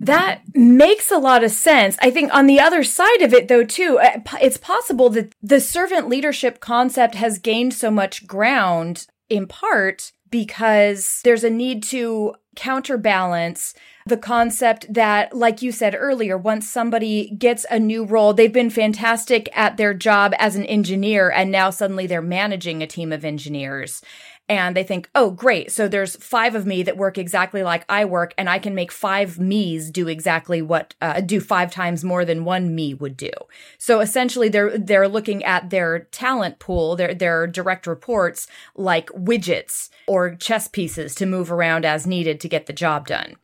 That 0.00 0.42
makes 0.54 1.10
a 1.10 1.18
lot 1.18 1.42
of 1.42 1.50
sense. 1.50 1.96
I 2.00 2.10
think 2.10 2.32
on 2.32 2.46
the 2.46 2.60
other 2.60 2.84
side 2.84 3.20
of 3.20 3.34
it, 3.34 3.48
though, 3.48 3.64
too, 3.64 3.98
uh, 3.98 4.20
it's 4.40 4.56
possible 4.56 5.10
that 5.10 5.34
the 5.42 5.60
servant 5.60 6.08
leadership 6.08 6.60
concept 6.60 7.16
has 7.16 7.38
gained 7.38 7.74
so 7.74 7.90
much 7.90 8.26
ground 8.26 9.06
in 9.28 9.46
part 9.46 10.12
because 10.30 11.20
there's 11.24 11.44
a 11.44 11.50
need 11.50 11.82
to 11.82 12.34
counterbalance 12.54 13.74
the 14.06 14.16
concept 14.16 14.92
that, 14.92 15.34
like 15.36 15.62
you 15.62 15.70
said 15.70 15.94
earlier, 15.96 16.36
once 16.36 16.68
somebody 16.68 17.30
gets 17.30 17.66
a 17.70 17.78
new 17.78 18.04
role, 18.04 18.32
they've 18.32 18.52
been 18.52 18.70
fantastic 18.70 19.48
at 19.54 19.76
their 19.76 19.94
job 19.94 20.32
as 20.38 20.56
an 20.56 20.64
engineer, 20.64 21.30
and 21.30 21.50
now 21.50 21.70
suddenly 21.70 22.06
they're 22.06 22.22
managing 22.22 22.82
a 22.82 22.86
team 22.86 23.12
of 23.12 23.24
engineers 23.24 24.02
and 24.48 24.76
they 24.76 24.82
think, 24.82 25.10
oh, 25.14 25.30
great. 25.30 25.70
So 25.70 25.88
there's 25.88 26.16
five 26.16 26.54
of 26.54 26.66
me 26.66 26.82
that 26.82 26.96
work 26.96 27.18
exactly 27.18 27.62
like 27.62 27.84
I 27.88 28.04
work, 28.04 28.32
and 28.38 28.48
I 28.48 28.58
can 28.58 28.74
make 28.74 28.90
five 28.90 29.38
me's 29.38 29.90
do 29.90 30.08
exactly 30.08 30.62
what, 30.62 30.94
uh, 31.00 31.20
do 31.20 31.40
five 31.40 31.70
times 31.70 32.02
more 32.02 32.24
than 32.24 32.44
one 32.44 32.74
me 32.74 32.94
would 32.94 33.16
do. 33.16 33.30
So 33.76 34.00
essentially, 34.00 34.48
they're 34.48 34.76
they're 34.78 35.08
looking 35.08 35.44
at 35.44 35.70
their 35.70 36.00
talent 36.10 36.58
pool, 36.58 36.96
their 36.96 37.14
their 37.14 37.46
direct 37.46 37.86
reports, 37.86 38.46
like 38.74 39.08
widgets 39.10 39.90
or 40.06 40.34
chess 40.34 40.68
pieces 40.68 41.14
to 41.16 41.26
move 41.26 41.52
around 41.52 41.84
as 41.84 42.06
needed 42.06 42.40
to 42.40 42.48
get 42.48 42.66
the 42.66 42.72
job 42.72 43.06
done. 43.06 43.36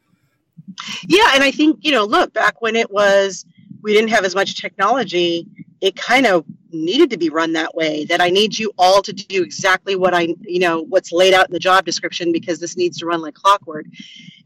Yeah, 1.06 1.32
and 1.34 1.44
I 1.44 1.50
think 1.50 1.78
you 1.82 1.92
know, 1.92 2.04
look 2.04 2.32
back 2.32 2.62
when 2.62 2.76
it 2.76 2.90
was 2.90 3.44
we 3.82 3.92
didn't 3.92 4.10
have 4.10 4.24
as 4.24 4.34
much 4.34 4.54
technology 4.54 5.46
it 5.84 5.94
kind 5.96 6.24
of 6.24 6.46
needed 6.70 7.10
to 7.10 7.18
be 7.18 7.28
run 7.28 7.52
that 7.52 7.74
way 7.74 8.06
that 8.06 8.20
i 8.20 8.30
need 8.30 8.58
you 8.58 8.72
all 8.78 9.02
to 9.02 9.12
do 9.12 9.42
exactly 9.42 9.94
what 9.94 10.14
i 10.14 10.34
you 10.40 10.58
know 10.58 10.80
what's 10.80 11.12
laid 11.12 11.34
out 11.34 11.46
in 11.46 11.52
the 11.52 11.58
job 11.58 11.84
description 11.84 12.32
because 12.32 12.58
this 12.58 12.76
needs 12.76 12.98
to 12.98 13.06
run 13.06 13.20
like 13.20 13.34
clockwork. 13.34 13.84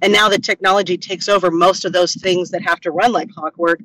And 0.02 0.12
now 0.12 0.28
that 0.28 0.42
technology 0.44 0.96
takes 0.96 1.28
over 1.28 1.50
most 1.50 1.84
of 1.84 1.92
those 1.92 2.14
things 2.14 2.50
that 2.50 2.62
have 2.62 2.80
to 2.80 2.90
run 2.90 3.12
like 3.12 3.30
clockwork 3.30 3.80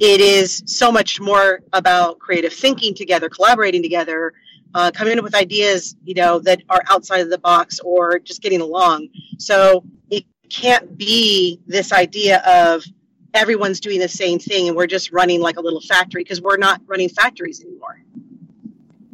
it 0.00 0.20
is 0.20 0.62
so 0.66 0.92
much 0.92 1.20
more 1.20 1.60
about 1.72 2.18
creative 2.18 2.52
thinking 2.52 2.94
together 2.94 3.28
collaborating 3.30 3.82
together 3.82 4.34
uh, 4.74 4.90
coming 4.90 5.16
up 5.18 5.24
with 5.24 5.34
ideas 5.34 5.96
you 6.04 6.14
know 6.14 6.38
that 6.40 6.62
are 6.68 6.82
outside 6.90 7.20
of 7.20 7.30
the 7.30 7.38
box 7.38 7.80
or 7.80 8.18
just 8.18 8.42
getting 8.42 8.60
along. 8.60 9.08
So 9.38 9.84
it 10.10 10.24
can't 10.50 10.96
be 10.98 11.58
this 11.66 11.90
idea 11.92 12.42
of 12.46 12.84
everyone's 13.34 13.80
doing 13.80 14.00
the 14.00 14.08
same 14.08 14.38
thing 14.38 14.68
and 14.68 14.76
we're 14.76 14.86
just 14.86 15.12
running 15.12 15.40
like 15.40 15.56
a 15.56 15.60
little 15.60 15.80
factory 15.80 16.22
because 16.22 16.40
we're 16.40 16.56
not 16.56 16.80
running 16.86 17.08
factories 17.08 17.62
anymore. 17.62 18.00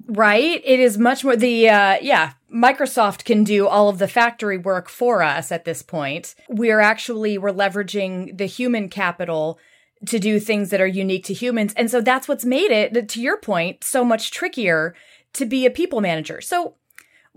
Right? 0.06 0.60
It 0.64 0.80
is 0.80 0.98
much 0.98 1.24
more 1.24 1.36
the 1.36 1.68
uh 1.68 1.98
yeah 2.00 2.32
microsoft 2.52 3.24
can 3.24 3.44
do 3.44 3.68
all 3.68 3.88
of 3.88 3.98
the 3.98 4.08
factory 4.08 4.56
work 4.56 4.88
for 4.88 5.22
us 5.22 5.52
at 5.52 5.64
this 5.64 5.82
point. 5.82 6.34
We're 6.48 6.80
actually 6.80 7.38
we're 7.38 7.52
leveraging 7.52 8.38
the 8.38 8.46
human 8.46 8.88
capital 8.88 9.58
to 10.06 10.18
do 10.18 10.38
things 10.38 10.70
that 10.70 10.80
are 10.80 10.86
unique 10.86 11.24
to 11.24 11.34
humans. 11.34 11.74
And 11.76 11.90
so 11.90 12.00
that's 12.00 12.28
what's 12.28 12.44
made 12.44 12.70
it 12.70 13.08
to 13.08 13.20
your 13.20 13.36
point 13.36 13.82
so 13.82 14.04
much 14.04 14.30
trickier 14.30 14.94
to 15.34 15.44
be 15.44 15.66
a 15.66 15.70
people 15.70 16.00
manager. 16.00 16.40
So 16.40 16.74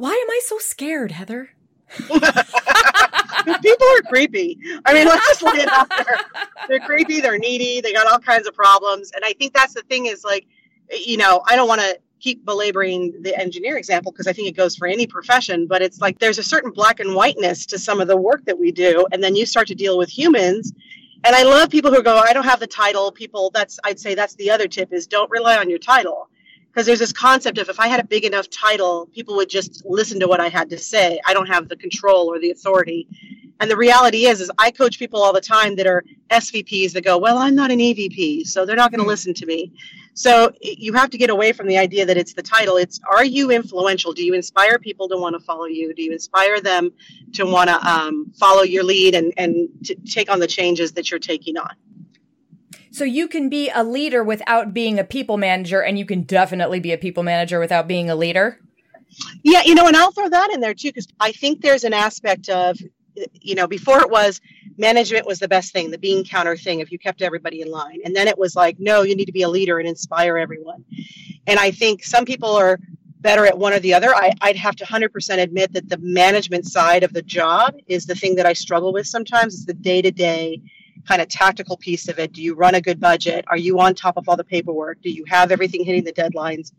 why 0.01 0.11
am 0.11 0.29
i 0.31 0.41
so 0.45 0.57
scared 0.57 1.11
heather 1.11 1.49
people 3.61 3.87
are 3.87 4.01
creepy. 4.03 4.57
I 4.85 4.93
mean, 4.93 5.07
let's 5.07 5.27
just 5.27 5.41
lay 5.41 5.61
it 5.61 5.69
out 5.69 5.89
there. 5.89 6.19
They're 6.67 6.79
creepy. 6.79 7.21
They're 7.21 7.37
needy. 7.37 7.81
They 7.81 7.93
got 7.93 8.07
all 8.07 8.19
kinds 8.19 8.47
of 8.47 8.53
problems. 8.53 9.11
And 9.15 9.23
I 9.25 9.33
think 9.33 9.53
that's 9.53 9.73
the 9.73 9.81
thing 9.83 10.07
is 10.07 10.23
like, 10.23 10.45
you 10.91 11.17
know, 11.17 11.41
I 11.45 11.55
don't 11.55 11.67
want 11.67 11.81
to 11.81 11.99
keep 12.19 12.45
belaboring 12.45 13.21
the 13.21 13.35
engineer 13.39 13.77
example 13.77 14.11
because 14.11 14.27
I 14.27 14.33
think 14.33 14.47
it 14.47 14.55
goes 14.55 14.75
for 14.75 14.87
any 14.87 15.07
profession, 15.07 15.65
but 15.65 15.81
it's 15.81 15.99
like 15.99 16.19
there's 16.19 16.37
a 16.37 16.43
certain 16.43 16.71
black 16.71 16.99
and 16.99 17.15
whiteness 17.15 17.65
to 17.67 17.79
some 17.79 17.99
of 17.99 18.07
the 18.07 18.17
work 18.17 18.45
that 18.45 18.57
we 18.57 18.71
do. 18.71 19.07
And 19.11 19.23
then 19.23 19.35
you 19.35 19.45
start 19.45 19.67
to 19.67 19.75
deal 19.75 19.97
with 19.97 20.09
humans. 20.09 20.71
And 21.23 21.35
I 21.35 21.43
love 21.43 21.69
people 21.69 21.93
who 21.93 22.03
go, 22.03 22.17
I 22.17 22.33
don't 22.33 22.45
have 22.45 22.59
the 22.59 22.67
title. 22.67 23.11
People, 23.11 23.51
that's, 23.53 23.79
I'd 23.83 23.99
say 23.99 24.15
that's 24.15 24.35
the 24.35 24.51
other 24.51 24.67
tip 24.67 24.93
is 24.93 25.07
don't 25.07 25.29
rely 25.31 25.57
on 25.57 25.69
your 25.69 25.79
title 25.79 26.29
because 26.71 26.85
there's 26.85 26.99
this 26.99 27.11
concept 27.11 27.57
of 27.57 27.67
if 27.67 27.79
I 27.79 27.87
had 27.87 27.99
a 27.99 28.05
big 28.05 28.23
enough 28.23 28.49
title, 28.49 29.07
people 29.07 29.35
would 29.35 29.49
just 29.49 29.83
listen 29.85 30.21
to 30.21 30.27
what 30.27 30.39
I 30.39 30.47
had 30.47 30.69
to 30.69 30.77
say. 30.77 31.19
I 31.25 31.33
don't 31.33 31.47
have 31.47 31.67
the 31.67 31.75
control 31.75 32.31
or 32.31 32.39
the 32.39 32.51
authority. 32.51 33.07
And 33.59 33.69
the 33.69 33.75
reality 33.75 34.25
is, 34.25 34.41
is 34.41 34.49
I 34.57 34.71
coach 34.71 34.97
people 34.97 35.21
all 35.21 35.33
the 35.33 35.41
time 35.41 35.75
that 35.75 35.85
are 35.85 36.03
SVPs 36.29 36.93
that 36.93 37.03
go, 37.03 37.17
well, 37.17 37.37
I'm 37.37 37.55
not 37.55 37.71
an 37.71 37.79
EVP, 37.79 38.47
so 38.47 38.65
they're 38.65 38.75
not 38.75 38.89
going 38.89 38.99
to 38.99 39.03
mm-hmm. 39.03 39.09
listen 39.09 39.33
to 39.35 39.45
me. 39.45 39.73
So 40.13 40.51
you 40.61 40.93
have 40.93 41.09
to 41.11 41.17
get 41.17 41.29
away 41.29 41.51
from 41.51 41.67
the 41.67 41.77
idea 41.77 42.05
that 42.05 42.17
it's 42.17 42.33
the 42.33 42.41
title. 42.41 42.77
It's 42.77 42.99
are 43.09 43.23
you 43.23 43.51
influential? 43.51 44.13
Do 44.13 44.25
you 44.25 44.33
inspire 44.33 44.79
people 44.79 45.07
to 45.09 45.17
want 45.17 45.33
to 45.33 45.39
follow 45.39 45.65
you? 45.65 45.93
Do 45.93 46.01
you 46.01 46.11
inspire 46.11 46.59
them 46.59 46.91
to 47.33 47.45
want 47.45 47.69
to 47.69 47.87
um, 47.87 48.31
follow 48.39 48.63
your 48.63 48.83
lead 48.83 49.13
and, 49.13 49.33
and 49.37 49.69
to 49.85 49.95
take 49.95 50.31
on 50.31 50.39
the 50.39 50.47
changes 50.47 50.93
that 50.93 51.11
you're 51.11 51.19
taking 51.19 51.57
on? 51.57 51.75
So 52.91 53.05
you 53.05 53.27
can 53.27 53.49
be 53.49 53.69
a 53.73 53.83
leader 53.83 54.23
without 54.23 54.73
being 54.73 54.99
a 54.99 55.03
people 55.03 55.37
manager, 55.37 55.81
and 55.81 55.97
you 55.97 56.05
can 56.05 56.23
definitely 56.23 56.79
be 56.79 56.91
a 56.91 56.97
people 56.97 57.23
manager 57.23 57.59
without 57.59 57.87
being 57.87 58.09
a 58.09 58.15
leader. 58.15 58.59
Yeah, 59.43 59.61
you 59.65 59.75
know, 59.75 59.87
and 59.87 59.95
I'll 59.95 60.11
throw 60.11 60.29
that 60.29 60.51
in 60.53 60.59
there 60.59 60.73
too, 60.73 60.89
because 60.89 61.07
I 61.19 61.31
think 61.31 61.61
there's 61.61 61.83
an 61.83 61.93
aspect 61.93 62.49
of, 62.49 62.77
you 63.33 63.55
know, 63.55 63.67
before 63.67 64.01
it 64.01 64.09
was 64.09 64.41
management 64.77 65.25
was 65.25 65.39
the 65.39 65.47
best 65.47 65.73
thing, 65.73 65.91
the 65.91 65.97
bean 65.97 66.25
counter 66.25 66.55
thing, 66.55 66.79
if 66.79 66.91
you 66.91 66.99
kept 66.99 67.21
everybody 67.21 67.61
in 67.61 67.69
line. 67.69 67.99
And 68.03 68.15
then 68.15 68.27
it 68.27 68.37
was 68.37 68.55
like, 68.55 68.79
no, 68.79 69.03
you 69.03 69.15
need 69.15 69.25
to 69.25 69.31
be 69.31 69.43
a 69.43 69.49
leader 69.49 69.79
and 69.79 69.87
inspire 69.87 70.37
everyone. 70.37 70.83
And 71.47 71.59
I 71.59 71.71
think 71.71 72.03
some 72.03 72.25
people 72.25 72.55
are 72.55 72.79
better 73.19 73.45
at 73.45 73.57
one 73.57 73.73
or 73.73 73.79
the 73.79 73.93
other. 73.93 74.13
I, 74.15 74.33
would 74.43 74.55
have 74.55 74.75
to 74.77 74.85
100% 74.85 75.39
admit 75.39 75.73
that 75.73 75.89
the 75.89 75.99
management 75.99 76.65
side 76.65 77.03
of 77.03 77.13
the 77.13 77.21
job 77.21 77.75
is 77.87 78.05
the 78.05 78.15
thing 78.15 78.35
that 78.35 78.45
I 78.45 78.53
struggle 78.53 78.93
with 78.93 79.07
sometimes. 79.07 79.53
It's 79.53 79.65
the 79.65 79.73
day 79.73 80.01
to 80.01 80.11
day 80.11 80.61
kind 81.07 81.21
of 81.21 81.27
tactical 81.27 81.77
piece 81.77 82.07
of 82.07 82.19
it. 82.19 82.33
Do 82.33 82.41
you 82.41 82.53
run 82.53 82.75
a 82.75 82.81
good 82.81 82.99
budget? 82.99 83.45
Are 83.47 83.57
you 83.57 83.79
on 83.79 83.95
top 83.95 84.17
of 84.17 84.27
all 84.29 84.37
the 84.37 84.43
paperwork? 84.43 85.01
Do 85.01 85.09
you 85.09 85.25
have 85.27 85.51
everything 85.51 85.83
hitting 85.83 86.03
the 86.03 86.13
deadlines? 86.13 86.71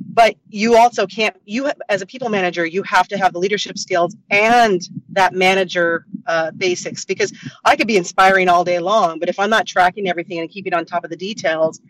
But 0.00 0.36
you 0.48 0.76
also 0.76 1.06
can't, 1.06 1.36
you 1.44 1.70
as 1.88 2.02
a 2.02 2.06
people 2.06 2.28
manager, 2.28 2.64
you 2.64 2.82
have 2.84 3.08
to 3.08 3.18
have 3.18 3.32
the 3.32 3.38
leadership 3.38 3.78
skills 3.78 4.14
and 4.30 4.80
that 5.10 5.32
manager 5.32 6.06
uh, 6.26 6.52
basics 6.52 7.04
because 7.04 7.32
I 7.64 7.76
could 7.76 7.88
be 7.88 7.96
inspiring 7.96 8.48
all 8.48 8.64
day 8.64 8.78
long, 8.78 9.18
but 9.18 9.28
if 9.28 9.38
I'm 9.38 9.50
not 9.50 9.66
tracking 9.66 10.08
everything 10.08 10.38
and 10.38 10.48
keeping 10.48 10.72
on 10.72 10.84
top 10.84 11.04
of 11.04 11.10
the 11.10 11.16
details, 11.16 11.80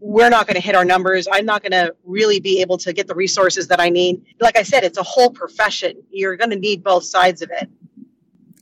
we're 0.00 0.30
not 0.30 0.46
going 0.46 0.54
to 0.54 0.60
hit 0.60 0.74
our 0.74 0.84
numbers. 0.84 1.26
I'm 1.30 1.46
not 1.46 1.62
going 1.62 1.72
to 1.72 1.94
really 2.04 2.40
be 2.40 2.60
able 2.60 2.78
to 2.78 2.92
get 2.92 3.06
the 3.06 3.14
resources 3.14 3.68
that 3.68 3.80
I 3.80 3.88
need. 3.88 4.24
Like 4.40 4.56
I 4.56 4.62
said, 4.62 4.84
it's 4.84 4.98
a 4.98 5.02
whole 5.02 5.30
profession. 5.30 6.02
You're 6.10 6.36
going 6.36 6.50
to 6.50 6.56
need 6.56 6.84
both 6.84 7.04
sides 7.04 7.42
of 7.42 7.50
it. 7.50 7.68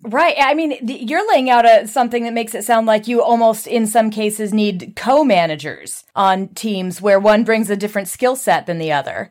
Right. 0.06 0.34
I 0.38 0.52
mean, 0.52 0.76
you're 0.82 1.26
laying 1.32 1.48
out 1.48 1.64
a, 1.64 1.88
something 1.88 2.24
that 2.24 2.34
makes 2.34 2.54
it 2.54 2.62
sound 2.62 2.86
like 2.86 3.08
you 3.08 3.22
almost, 3.22 3.66
in 3.66 3.86
some 3.86 4.10
cases, 4.10 4.52
need 4.52 4.92
co-managers 4.96 6.04
on 6.14 6.48
teams 6.48 7.00
where 7.00 7.18
one 7.18 7.42
brings 7.42 7.70
a 7.70 7.76
different 7.76 8.08
skill 8.08 8.36
set 8.36 8.66
than 8.66 8.78
the 8.78 8.92
other. 8.92 9.30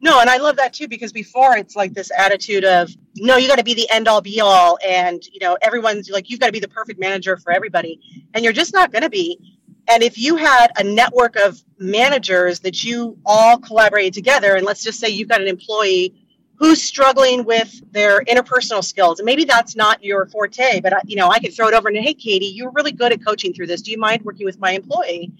No, 0.00 0.20
and 0.20 0.28
I 0.28 0.38
love 0.38 0.56
that 0.56 0.72
too 0.72 0.88
because 0.88 1.12
before 1.12 1.56
it's 1.56 1.76
like 1.76 1.92
this 1.92 2.10
attitude 2.16 2.64
of 2.64 2.90
no, 3.16 3.36
you 3.36 3.46
got 3.46 3.58
to 3.58 3.64
be 3.64 3.74
the 3.74 3.88
end 3.90 4.08
all 4.08 4.20
be 4.20 4.40
all, 4.40 4.78
and 4.84 5.22
you 5.26 5.40
know 5.40 5.58
everyone's 5.60 6.08
like 6.08 6.30
you've 6.30 6.40
got 6.40 6.46
to 6.46 6.52
be 6.52 6.60
the 6.60 6.68
perfect 6.68 6.98
manager 6.98 7.36
for 7.36 7.52
everybody, 7.52 8.00
and 8.32 8.42
you're 8.42 8.54
just 8.54 8.72
not 8.72 8.92
going 8.92 9.02
to 9.02 9.10
be. 9.10 9.38
And 9.88 10.02
if 10.02 10.16
you 10.16 10.36
had 10.36 10.68
a 10.78 10.84
network 10.84 11.36
of 11.36 11.62
managers 11.78 12.60
that 12.60 12.82
you 12.82 13.18
all 13.26 13.58
collaborated 13.58 14.14
together, 14.14 14.54
and 14.54 14.64
let's 14.64 14.82
just 14.82 14.98
say 14.98 15.08
you've 15.08 15.28
got 15.28 15.42
an 15.42 15.48
employee 15.48 16.14
who's 16.60 16.80
struggling 16.80 17.44
with 17.44 17.82
their 17.90 18.22
interpersonal 18.24 18.84
skills, 18.84 19.18
and 19.18 19.26
maybe 19.26 19.44
that's 19.44 19.74
not 19.74 20.04
your 20.04 20.26
forte, 20.26 20.80
but 20.80 20.92
I, 20.92 21.00
you 21.06 21.16
know 21.16 21.28
I 21.28 21.40
could 21.40 21.54
throw 21.54 21.66
it 21.68 21.74
over 21.74 21.88
and 21.88 21.96
hey, 21.96 22.14
Kaytee, 22.14 22.54
you're 22.54 22.70
really 22.70 22.92
good 22.92 23.12
at 23.12 23.24
coaching 23.24 23.52
through 23.52 23.66
this. 23.66 23.82
Do 23.82 23.90
you 23.90 23.98
mind 23.98 24.22
working 24.22 24.44
with 24.44 24.60
my 24.60 24.72
employee? 24.72 25.32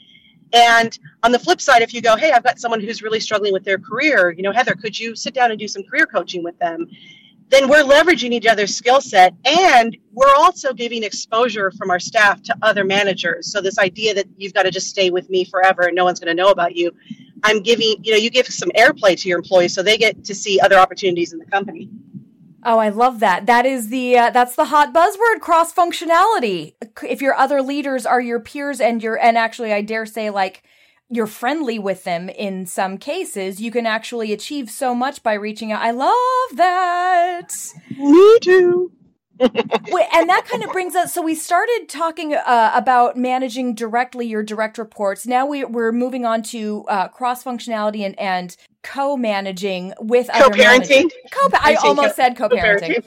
And 0.52 0.98
on 1.22 1.30
the 1.30 1.38
flip 1.38 1.60
side, 1.60 1.82
if 1.82 1.94
you 1.94 2.00
go, 2.02 2.16
hey, 2.16 2.32
I've 2.32 2.42
got 2.42 2.58
someone 2.58 2.80
who's 2.80 3.02
really 3.02 3.20
struggling 3.20 3.52
with 3.52 3.62
their 3.62 3.78
career, 3.78 4.32
you 4.32 4.42
know, 4.42 4.50
Heather, 4.50 4.74
could 4.74 4.98
you 4.98 5.14
sit 5.14 5.32
down 5.32 5.52
and 5.52 5.60
do 5.60 5.68
some 5.68 5.84
career 5.84 6.06
coaching 6.06 6.42
with 6.42 6.58
them? 6.58 6.88
then 7.50 7.68
we're 7.68 7.82
leveraging 7.82 8.30
each 8.30 8.46
other's 8.46 8.74
skill 8.74 9.00
set 9.00 9.34
and 9.44 9.96
we're 10.12 10.34
also 10.36 10.72
giving 10.72 11.02
exposure 11.02 11.70
from 11.72 11.90
our 11.90 11.98
staff 11.98 12.40
to 12.42 12.56
other 12.62 12.84
managers 12.84 13.50
so 13.50 13.60
this 13.60 13.78
idea 13.78 14.14
that 14.14 14.26
you've 14.36 14.54
got 14.54 14.62
to 14.62 14.70
just 14.70 14.88
stay 14.88 15.10
with 15.10 15.28
me 15.28 15.44
forever 15.44 15.82
and 15.82 15.94
no 15.94 16.04
one's 16.04 16.20
going 16.20 16.34
to 16.34 16.42
know 16.42 16.50
about 16.50 16.74
you 16.74 16.92
i'm 17.44 17.60
giving 17.60 17.96
you 18.02 18.12
know 18.12 18.18
you 18.18 18.30
give 18.30 18.46
some 18.46 18.70
airplay 18.70 19.18
to 19.20 19.28
your 19.28 19.38
employees 19.38 19.74
so 19.74 19.82
they 19.82 19.96
get 19.98 20.24
to 20.24 20.34
see 20.34 20.60
other 20.60 20.76
opportunities 20.76 21.32
in 21.32 21.38
the 21.38 21.46
company 21.46 21.88
Oh, 22.62 22.78
I 22.78 22.90
love 22.90 23.20
that. 23.20 23.46
That 23.46 23.64
is 23.64 23.88
the 23.88 24.18
uh, 24.18 24.30
that's 24.30 24.54
the 24.54 24.66
hot 24.66 24.92
buzzword 24.92 25.40
cross 25.40 25.72
functionality. 25.72 26.74
If 27.02 27.22
your 27.22 27.34
other 27.34 27.62
leaders 27.62 28.04
are 28.04 28.20
your 28.20 28.38
peers 28.38 28.80
and 28.80 29.02
your 29.02 29.18
and 29.18 29.38
actually 29.38 29.72
I 29.72 29.80
dare 29.80 30.04
say 30.04 30.28
like 30.28 30.62
you're 31.08 31.26
friendly 31.26 31.78
with 31.78 32.04
them 32.04 32.28
in 32.28 32.66
some 32.66 32.98
cases, 32.98 33.60
you 33.60 33.70
can 33.70 33.86
actually 33.86 34.32
achieve 34.32 34.70
so 34.70 34.94
much 34.94 35.22
by 35.22 35.32
reaching 35.32 35.72
out. 35.72 35.80
I 35.80 35.90
love 35.90 36.56
that. 36.56 37.48
Me 37.96 38.38
too. 38.40 38.92
Wait, 39.40 40.06
and 40.12 40.28
that 40.28 40.46
kind 40.46 40.62
of 40.62 40.70
brings 40.70 40.94
us. 40.94 41.14
So 41.14 41.22
we 41.22 41.34
started 41.34 41.86
talking 41.88 42.34
uh, 42.34 42.72
about 42.74 43.16
managing 43.16 43.74
directly 43.74 44.26
your 44.26 44.42
direct 44.42 44.76
reports. 44.78 45.26
Now 45.26 45.46
we, 45.46 45.64
we're 45.64 45.92
moving 45.92 46.24
on 46.26 46.42
to 46.44 46.84
uh, 46.88 47.08
cross 47.08 47.42
functionality 47.42 48.00
and, 48.04 48.18
and 48.18 48.56
co-managing 48.82 49.94
with 50.00 50.28
co-parenting. 50.32 51.10
Co- 51.30 51.58
I 51.60 51.74
almost 51.74 52.16
said 52.16 52.36
co-parenting. 52.36 53.02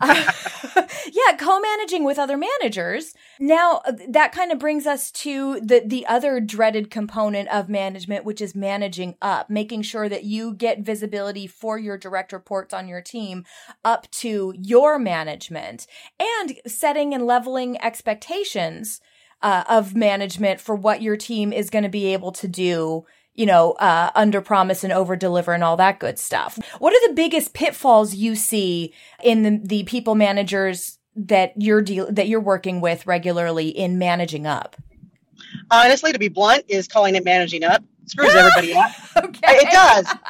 uh, 0.00 0.32
yeah, 1.12 1.36
co-managing 1.38 2.04
with 2.04 2.18
other 2.18 2.36
managers. 2.36 3.14
Now 3.38 3.82
uh, 3.86 3.92
that 4.08 4.32
kind 4.32 4.52
of 4.52 4.58
brings 4.58 4.86
us 4.86 5.10
to 5.12 5.60
the 5.60 5.82
the 5.84 6.06
other 6.06 6.40
dreaded 6.40 6.90
component 6.90 7.48
of 7.48 7.68
management, 7.68 8.24
which 8.24 8.40
is 8.40 8.54
managing 8.54 9.14
up, 9.22 9.50
making 9.50 9.82
sure 9.82 10.08
that 10.08 10.24
you 10.24 10.54
get 10.54 10.80
visibility 10.80 11.46
for 11.46 11.78
your 11.78 11.96
direct 11.96 12.32
reports 12.32 12.74
on 12.74 12.88
your 12.88 13.00
team 13.00 13.44
up 13.84 14.10
to 14.10 14.54
your 14.56 14.98
management 14.98 15.86
and 16.18 16.60
setting 16.66 17.14
and 17.14 17.26
leveling 17.26 17.80
expectations 17.82 19.00
uh, 19.42 19.64
of 19.68 19.94
management 19.94 20.60
for 20.60 20.74
what 20.74 21.02
your 21.02 21.16
team 21.16 21.52
is 21.52 21.70
going 21.70 21.82
to 21.82 21.88
be 21.90 22.12
able 22.12 22.32
to 22.32 22.48
do 22.48 23.04
you 23.34 23.46
know, 23.46 23.72
uh, 23.72 24.10
under 24.14 24.40
promise 24.40 24.84
and 24.84 24.92
over 24.92 25.16
deliver 25.16 25.52
and 25.52 25.64
all 25.64 25.76
that 25.76 25.98
good 25.98 26.18
stuff. 26.18 26.58
What 26.78 26.92
are 26.92 27.08
the 27.08 27.14
biggest 27.14 27.54
pitfalls 27.54 28.14
you 28.14 28.36
see 28.36 28.94
in 29.22 29.42
the, 29.42 29.60
the 29.62 29.82
people 29.84 30.14
managers 30.14 30.98
that 31.16 31.52
you're 31.56 31.82
deal 31.82 32.10
that 32.10 32.28
you're 32.28 32.40
working 32.40 32.80
with 32.80 33.06
regularly 33.06 33.68
in 33.68 33.98
managing 33.98 34.46
up? 34.46 34.76
Honestly, 35.70 36.12
to 36.12 36.18
be 36.18 36.28
blunt, 36.28 36.64
is 36.68 36.88
calling 36.88 37.14
it 37.14 37.24
managing 37.24 37.64
up 37.64 37.82
screws 38.06 38.34
everybody 38.34 38.74
up. 38.74 38.92
okay. 39.16 39.56
It 39.56 39.70
does. 39.70 40.06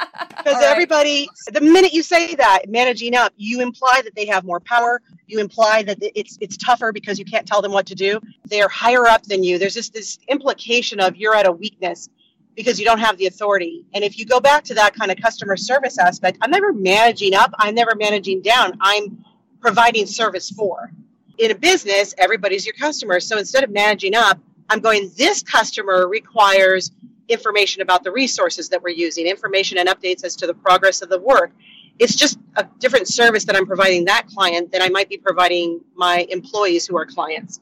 Because 0.45 0.61
right. 0.61 0.71
everybody, 0.71 1.27
the 1.51 1.59
minute 1.59 1.91
you 1.91 2.03
say 2.03 2.35
that, 2.35 2.69
managing 2.69 3.15
up, 3.15 3.33
you 3.35 3.61
imply 3.61 4.01
that 4.03 4.13
they 4.13 4.27
have 4.27 4.43
more 4.43 4.59
power. 4.59 5.01
You 5.25 5.39
imply 5.39 5.81
that 5.81 5.97
it's 6.01 6.37
it's 6.39 6.55
tougher 6.55 6.91
because 6.91 7.17
you 7.17 7.25
can't 7.25 7.47
tell 7.47 7.63
them 7.63 7.71
what 7.71 7.87
to 7.87 7.95
do. 7.95 8.19
They're 8.47 8.69
higher 8.69 9.07
up 9.07 9.23
than 9.23 9.43
you. 9.43 9.57
There's 9.57 9.73
just 9.73 9.91
this 9.91 10.19
implication 10.27 10.99
of 10.99 11.15
you're 11.15 11.33
at 11.33 11.47
a 11.47 11.51
weakness 11.51 12.09
because 12.55 12.79
you 12.79 12.85
don't 12.85 12.99
have 12.99 13.17
the 13.17 13.27
authority. 13.27 13.83
And 13.93 14.03
if 14.03 14.17
you 14.17 14.25
go 14.25 14.39
back 14.39 14.63
to 14.65 14.73
that 14.75 14.95
kind 14.95 15.11
of 15.11 15.17
customer 15.17 15.57
service 15.57 15.97
aspect, 15.97 16.37
I'm 16.41 16.51
never 16.51 16.71
managing 16.73 17.33
up, 17.33 17.53
I'm 17.59 17.75
never 17.75 17.95
managing 17.95 18.41
down. 18.41 18.77
I'm 18.79 19.23
providing 19.59 20.05
service 20.05 20.49
for. 20.49 20.91
In 21.37 21.51
a 21.51 21.55
business, 21.55 22.13
everybody's 22.17 22.65
your 22.65 22.75
customer. 22.75 23.19
So 23.19 23.37
instead 23.37 23.63
of 23.63 23.71
managing 23.71 24.15
up, 24.15 24.39
I'm 24.69 24.79
going, 24.79 25.11
this 25.17 25.43
customer 25.43 26.07
requires 26.07 26.91
information 27.27 27.81
about 27.81 28.03
the 28.03 28.11
resources 28.11 28.69
that 28.69 28.81
we're 28.81 28.89
using, 28.89 29.25
information 29.25 29.77
and 29.77 29.89
updates 29.89 30.23
as 30.23 30.35
to 30.37 30.47
the 30.47 30.53
progress 30.53 31.01
of 31.01 31.09
the 31.09 31.19
work. 31.19 31.51
It's 31.97 32.15
just 32.15 32.39
a 32.55 32.67
different 32.79 33.07
service 33.07 33.45
that 33.45 33.55
I'm 33.55 33.65
providing 33.65 34.05
that 34.05 34.27
client 34.27 34.71
than 34.71 34.81
I 34.81 34.89
might 34.89 35.09
be 35.09 35.17
providing 35.17 35.81
my 35.95 36.25
employees 36.29 36.85
who 36.85 36.97
are 36.97 37.05
clients. 37.05 37.59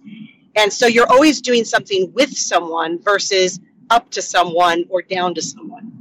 And 0.56 0.72
so 0.72 0.86
you're 0.88 1.10
always 1.10 1.42
doing 1.42 1.66
something 1.66 2.12
with 2.14 2.36
someone 2.38 3.02
versus 3.02 3.60
up 3.94 4.10
to 4.12 4.22
someone 4.22 4.86
or 4.90 5.02
down 5.02 5.36
to 5.36 5.42
someone. 5.42 5.92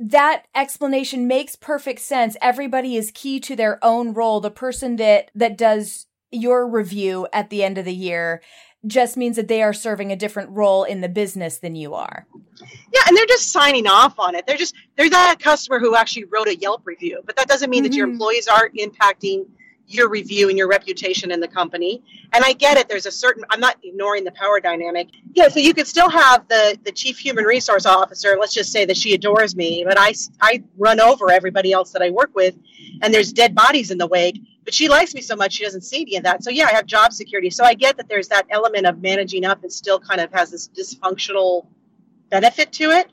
That 0.00 0.46
explanation 0.54 1.28
makes 1.28 1.54
perfect 1.54 2.00
sense. 2.00 2.36
Everybody 2.40 2.96
is 2.96 3.10
key 3.10 3.38
to 3.40 3.54
their 3.54 3.78
own 3.84 4.14
role. 4.14 4.40
The 4.40 4.50
person 4.50 4.96
that 4.96 5.30
that 5.34 5.58
does 5.58 6.06
your 6.30 6.66
review 6.66 7.28
at 7.32 7.50
the 7.50 7.62
end 7.62 7.76
of 7.76 7.84
the 7.84 7.94
year 7.94 8.40
just 8.86 9.18
means 9.18 9.36
that 9.36 9.48
they 9.48 9.62
are 9.62 9.74
serving 9.74 10.10
a 10.10 10.16
different 10.16 10.48
role 10.50 10.84
in 10.84 11.02
the 11.02 11.08
business 11.08 11.58
than 11.58 11.74
you 11.74 11.92
are. 11.92 12.26
Yeah, 12.94 13.02
and 13.06 13.14
they're 13.14 13.26
just 13.26 13.52
signing 13.52 13.86
off 13.86 14.18
on 14.18 14.34
it. 14.34 14.46
They're 14.46 14.56
just 14.56 14.74
they're 14.96 15.10
that 15.10 15.38
customer 15.38 15.78
who 15.78 15.94
actually 15.94 16.24
wrote 16.24 16.48
a 16.48 16.56
Yelp 16.56 16.80
review, 16.86 17.20
but 17.26 17.36
that 17.36 17.46
doesn't 17.46 17.68
mean 17.68 17.84
mm-hmm. 17.84 17.90
that 17.90 17.96
your 17.96 18.06
mm-hmm. 18.06 18.14
employees 18.14 18.48
aren't 18.48 18.74
impacting 18.76 19.44
your 19.92 20.08
review 20.08 20.48
and 20.48 20.56
your 20.56 20.68
reputation 20.68 21.30
in 21.30 21.40
the 21.40 21.48
company. 21.48 22.02
And 22.32 22.44
I 22.44 22.52
get 22.52 22.76
it. 22.76 22.88
There's 22.88 23.06
a 23.06 23.10
certain, 23.10 23.44
I'm 23.50 23.60
not 23.60 23.76
ignoring 23.82 24.24
the 24.24 24.32
power 24.32 24.60
dynamic. 24.60 25.08
Yeah. 25.32 25.48
So 25.48 25.60
you 25.60 25.74
could 25.74 25.86
still 25.86 26.08
have 26.08 26.46
the, 26.48 26.78
the 26.84 26.92
chief 26.92 27.18
human 27.18 27.44
resource 27.44 27.86
officer. 27.86 28.36
Let's 28.38 28.54
just 28.54 28.72
say 28.72 28.84
that 28.84 28.96
she 28.96 29.14
adores 29.14 29.56
me, 29.56 29.84
but 29.86 29.98
I, 29.98 30.14
I 30.40 30.62
run 30.78 31.00
over 31.00 31.30
everybody 31.30 31.72
else 31.72 31.92
that 31.92 32.02
I 32.02 32.10
work 32.10 32.30
with 32.34 32.54
and 33.02 33.12
there's 33.12 33.32
dead 33.32 33.54
bodies 33.54 33.90
in 33.90 33.98
the 33.98 34.06
wake, 34.06 34.40
but 34.64 34.74
she 34.74 34.88
likes 34.88 35.14
me 35.14 35.20
so 35.20 35.36
much. 35.36 35.54
She 35.54 35.64
doesn't 35.64 35.82
see 35.82 36.02
any 36.02 36.16
of 36.16 36.24
that. 36.24 36.44
So 36.44 36.50
yeah, 36.50 36.66
I 36.66 36.72
have 36.72 36.86
job 36.86 37.12
security. 37.12 37.50
So 37.50 37.64
I 37.64 37.74
get 37.74 37.96
that 37.96 38.08
there's 38.08 38.28
that 38.28 38.46
element 38.50 38.86
of 38.86 39.00
managing 39.00 39.44
up 39.44 39.62
that 39.62 39.72
still 39.72 39.98
kind 39.98 40.20
of 40.20 40.32
has 40.32 40.50
this 40.50 40.68
dysfunctional 40.68 41.66
benefit 42.30 42.72
to 42.72 42.90
it. 42.90 43.10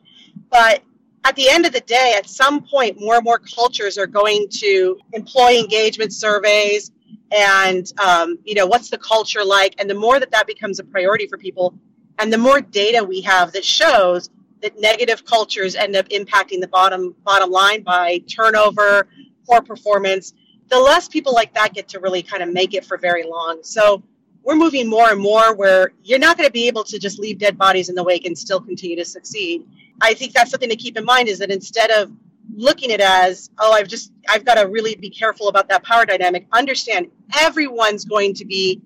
But 0.50 0.84
at 1.28 1.36
the 1.36 1.50
end 1.50 1.66
of 1.66 1.74
the 1.74 1.82
day, 1.82 2.16
at 2.18 2.30
some 2.30 2.64
point, 2.64 2.98
more 3.02 3.16
and 3.16 3.24
more 3.26 3.38
cultures 3.38 3.98
are 3.98 4.08
going 4.08 4.48
to 4.50 4.98
employee 5.12 5.60
engagement 5.60 6.14
surveys 6.14 6.92
and, 7.36 7.92
um, 8.00 8.40
you 8.46 8.56
know, 8.56 8.66
what's 8.66 8.90
the 8.90 8.98
culture 8.98 9.44
like? 9.44 9.76
And 9.78 9.90
the 9.90 9.94
more 9.94 10.22
that 10.22 10.32
that 10.32 10.48
becomes 10.48 10.80
a 10.80 10.86
priority 10.86 11.28
for 11.28 11.38
people, 11.38 11.74
and 12.18 12.32
the 12.32 12.38
more 12.38 12.62
data 12.62 13.04
we 13.04 13.20
have 13.22 13.52
that 13.52 13.66
shows 13.66 14.30
that 14.62 14.80
negative 14.80 15.26
cultures 15.26 15.76
end 15.76 15.98
up 15.98 16.08
impacting 16.10 16.62
the 16.62 16.70
bottom 16.70 17.14
bottom 17.26 17.52
line 17.52 17.84
by 17.84 18.20
turnover, 18.20 19.10
poor 19.46 19.62
performance, 19.62 20.34
the 20.70 20.80
less 20.80 21.10
people 21.10 21.34
like 21.34 21.54
that 21.56 21.74
get 21.74 21.90
to 21.90 22.00
really 22.00 22.24
kind 22.24 22.42
of 22.42 22.54
make 22.54 22.74
it 22.74 22.86
for 22.86 22.98
very 22.98 23.26
long. 23.26 23.60
So 23.64 24.02
we're 24.48 24.56
moving 24.56 24.88
more 24.88 25.10
and 25.10 25.20
more 25.20 25.54
where 25.54 25.92
you're 26.06 26.18
not 26.18 26.38
going 26.38 26.48
to 26.48 26.54
be 26.54 26.68
able 26.68 26.86
to 26.86 26.98
just 26.98 27.20
leave 27.20 27.38
dead 27.38 27.58
bodies 27.58 27.90
in 27.90 27.96
the 27.96 28.04
wake 28.04 28.26
and 28.26 28.38
still 28.38 28.62
continue 28.62 28.96
to 28.96 29.04
succeed. 29.04 29.68
I 30.00 30.14
think 30.14 30.32
that's 30.32 30.52
something 30.52 30.70
to 30.70 30.76
keep 30.78 30.98
in 30.98 31.04
mind 31.04 31.28
is 31.28 31.40
that 31.40 31.52
instead 31.52 31.92
of 31.92 32.14
looking 32.56 32.94
at 32.94 33.02
it 33.02 33.06
as, 33.06 33.50
oh, 33.60 33.74
I've 33.74 33.90
just, 33.90 34.14
I've 34.30 34.46
got 34.46 34.56
to 34.56 34.70
really 34.70 34.96
be 34.96 35.10
careful 35.10 35.50
about 35.50 35.68
that 35.68 35.84
power 35.84 36.06
dynamic, 36.06 36.48
understand 36.54 37.12
everyone's 37.38 38.06
going 38.06 38.34
to 38.36 38.46
be 38.46 38.82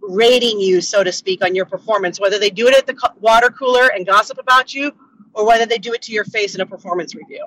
rating 0.00 0.58
you, 0.58 0.80
so 0.80 1.04
to 1.04 1.12
speak, 1.12 1.44
on 1.44 1.54
your 1.54 1.66
performance, 1.66 2.18
whether 2.18 2.38
they 2.38 2.48
do 2.48 2.66
it 2.66 2.74
at 2.74 2.86
the 2.86 3.12
water 3.20 3.50
cooler 3.50 3.88
and 3.94 4.06
gossip 4.06 4.38
about 4.38 4.72
you 4.72 4.92
or 5.34 5.46
whether 5.46 5.66
they 5.66 5.76
do 5.76 5.92
it 5.92 6.00
to 6.02 6.12
your 6.12 6.24
face 6.24 6.54
in 6.54 6.62
a 6.62 6.66
performance 6.66 7.14
review 7.14 7.44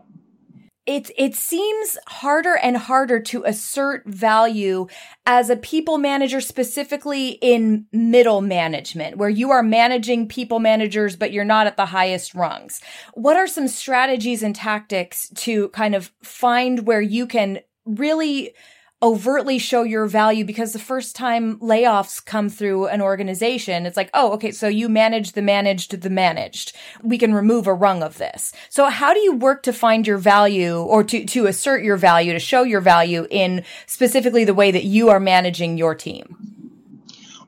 it 0.90 1.12
it 1.18 1.36
seems 1.36 2.00
harder 2.08 2.58
and 2.58 2.76
harder 2.76 3.20
to 3.20 3.44
assert 3.44 4.04
value 4.08 4.88
as 5.28 5.52
a 5.52 5.56
people 5.56 6.00
manager 6.00 6.42
specifically 6.42 7.38
in 7.42 7.86
middle 7.94 8.42
management 8.42 9.16
where 9.18 9.30
you 9.30 9.52
are 9.52 9.62
managing 9.62 10.28
people 10.28 10.60
managers 10.60 11.16
but 11.16 11.32
you're 11.32 11.46
not 11.46 11.68
at 11.68 11.78
the 11.78 11.86
highest 11.86 12.34
rungs. 12.34 12.82
What 13.14 13.38
are 13.38 13.46
some 13.46 13.68
strategies 13.68 14.42
and 14.42 14.56
tactics 14.56 15.30
to 15.36 15.70
kind 15.70 15.94
of 15.94 16.12
find 16.24 16.88
where 16.88 17.02
you 17.02 17.28
can 17.28 17.60
really 17.86 18.56
overtly 19.02 19.58
show 19.58 19.84
your 19.84 20.06
value 20.08 20.44
because 20.44 20.74
the 20.74 20.80
first 20.80 21.16
time 21.16 21.58
layoffs 21.60 22.24
come 22.24 22.50
through 22.50 22.88
an 22.88 23.02
organization, 23.02 23.86
it's 23.86 23.96
like, 23.96 24.10
oh, 24.14 24.34
okay, 24.34 24.52
so 24.52 24.68
you 24.68 24.90
manage 24.90 25.32
the 25.32 25.42
managed 25.42 26.02
the 26.02 26.10
managed. 26.10 26.76
We 27.02 27.18
can 27.18 27.34
remove 27.34 27.66
a 27.66 27.74
rung 27.74 28.04
of 28.04 28.18
this. 28.18 28.52
So 28.70 28.90
how 28.90 29.14
do 29.14 29.20
you 29.20 29.34
work 29.34 29.64
to 29.64 29.74
find 29.74 30.06
your 30.06 30.18
value 30.18 30.78
or 30.78 31.04
to, 31.06 31.26
to 31.26 31.46
assert 31.48 31.84
your 31.84 31.96
value, 31.96 32.34
to 32.34 32.40
show 32.40 32.64
your 32.64 32.82
value 32.82 33.26
in 33.30 33.64
specifically 33.86 34.44
the 34.44 34.54
way 34.54 34.72
that 34.72 34.84
you 34.84 35.10
are 35.10 35.20
managing 35.20 35.78
your 35.78 35.96
team? 35.96 36.36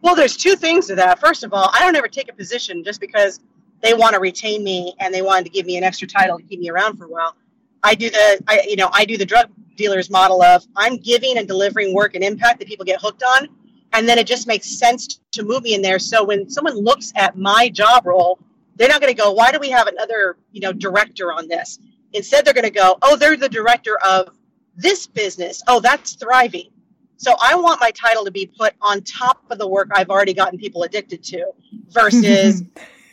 Well, 0.02 0.16
there's 0.16 0.38
two 0.38 0.56
things 0.56 0.88
to 0.88 0.96
that. 0.96 1.20
First 1.20 1.44
of 1.44 1.54
all, 1.54 1.70
I 1.74 1.80
don't 1.80 1.96
ever 1.96 2.08
take 2.08 2.30
a 2.30 2.34
position 2.34 2.84
just 2.84 3.02
because 3.02 3.40
they 3.82 3.94
want 3.94 4.14
to 4.14 4.20
retain 4.20 4.64
me 4.64 4.94
and 5.00 5.14
they 5.14 5.22
wanted 5.22 5.46
to 5.46 5.50
give 5.52 5.66
me 5.66 5.78
an 5.78 5.84
extra 5.84 6.08
title 6.08 6.38
to 6.38 6.44
keep 6.44 6.60
me 6.60 6.70
around 6.70 6.98
for 6.98 7.06
a 7.06 7.10
while. 7.10 7.36
I 7.84 7.96
do 7.96 8.10
the, 8.10 8.44
I, 8.48 8.66
you 8.68 8.76
know, 8.76 8.90
I 8.92 9.06
do 9.06 9.18
the 9.18 9.26
drug 9.26 9.50
dealers 9.76 10.10
model 10.10 10.42
of 10.42 10.66
I'm 10.76 10.98
giving 10.98 11.38
and 11.38 11.48
delivering 11.48 11.94
work 11.94 12.16
and 12.16 12.24
impact 12.24 12.60
that 12.60 12.68
people 12.68 12.86
get 12.86 13.02
hooked 13.02 13.24
on. 13.24 13.48
And 13.94 14.08
then 14.08 14.18
it 14.18 14.28
just 14.28 14.48
makes 14.48 14.68
sense 14.68 15.20
to 15.32 15.44
move 15.44 15.64
me 15.64 15.74
in 15.74 15.82
there. 15.82 16.00
So 16.00 16.24
when 16.24 16.50
someone 16.50 16.76
looks 16.76 17.12
at 17.16 17.38
my 17.38 17.68
job 17.70 18.06
role, 18.06 18.40
they're 18.76 18.88
not 18.88 19.02
going 19.02 19.14
to 19.14 19.22
go, 19.22 19.32
why 19.32 19.52
do 19.52 19.60
we 19.60 19.70
have 19.70 19.88
another, 19.88 20.38
you 20.52 20.62
know, 20.62 20.72
director 20.72 21.34
on 21.34 21.48
this? 21.48 21.80
Instead, 22.14 22.46
they're 22.46 22.54
going 22.54 22.64
to 22.64 22.70
go, 22.70 22.98
oh, 23.02 23.16
they're 23.16 23.36
the 23.36 23.50
director 23.50 23.98
of 24.08 24.30
this 24.76 25.08
business. 25.08 25.62
Oh, 25.68 25.80
that's 25.80 26.14
thriving. 26.14 26.70
So 27.18 27.36
I 27.42 27.56
want 27.56 27.80
my 27.80 27.92
title 27.92 28.26
to 28.26 28.32
be 28.32 28.48
put 28.48 28.74
on 28.82 29.02
top 29.02 29.44
of 29.52 29.60
the 29.60 29.68
work 29.68 29.90
I've 29.94 30.10
already 30.10 30.34
gotten 30.34 30.58
people 30.58 30.84
addicted 30.84 31.24
to 31.26 31.52
versus 31.90 32.64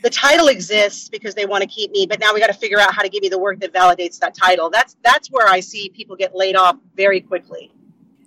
the 0.03 0.11
title 0.11 0.49
exists 0.49 1.09
because 1.09 1.35
they 1.35 1.47
want 1.47 1.63
to 1.63 1.69
keep 1.69 1.91
me, 1.91 2.07
but 2.07 2.21
now 2.21 2.33
we 2.33 2.41
got 2.41 2.49
to 2.49 2.53
figure 2.53 2.79
out 2.79 2.95
how 2.95 3.03
to 3.03 3.09
give 3.09 3.23
me 3.23 3.29
the 3.29 3.39
work 3.39 3.61
that 3.61 3.73
validates 3.73 4.19
that 4.21 4.35
title. 4.35 4.71
That's 4.71 4.97
that's 5.03 5.29
where 5.29 5.49
I 5.49 5.61
see 5.61 5.89
people 5.91 6.17
get 6.17 6.35
laid 6.35 6.57
off 6.57 6.77
very 6.97 7.21
quickly. 7.21 7.73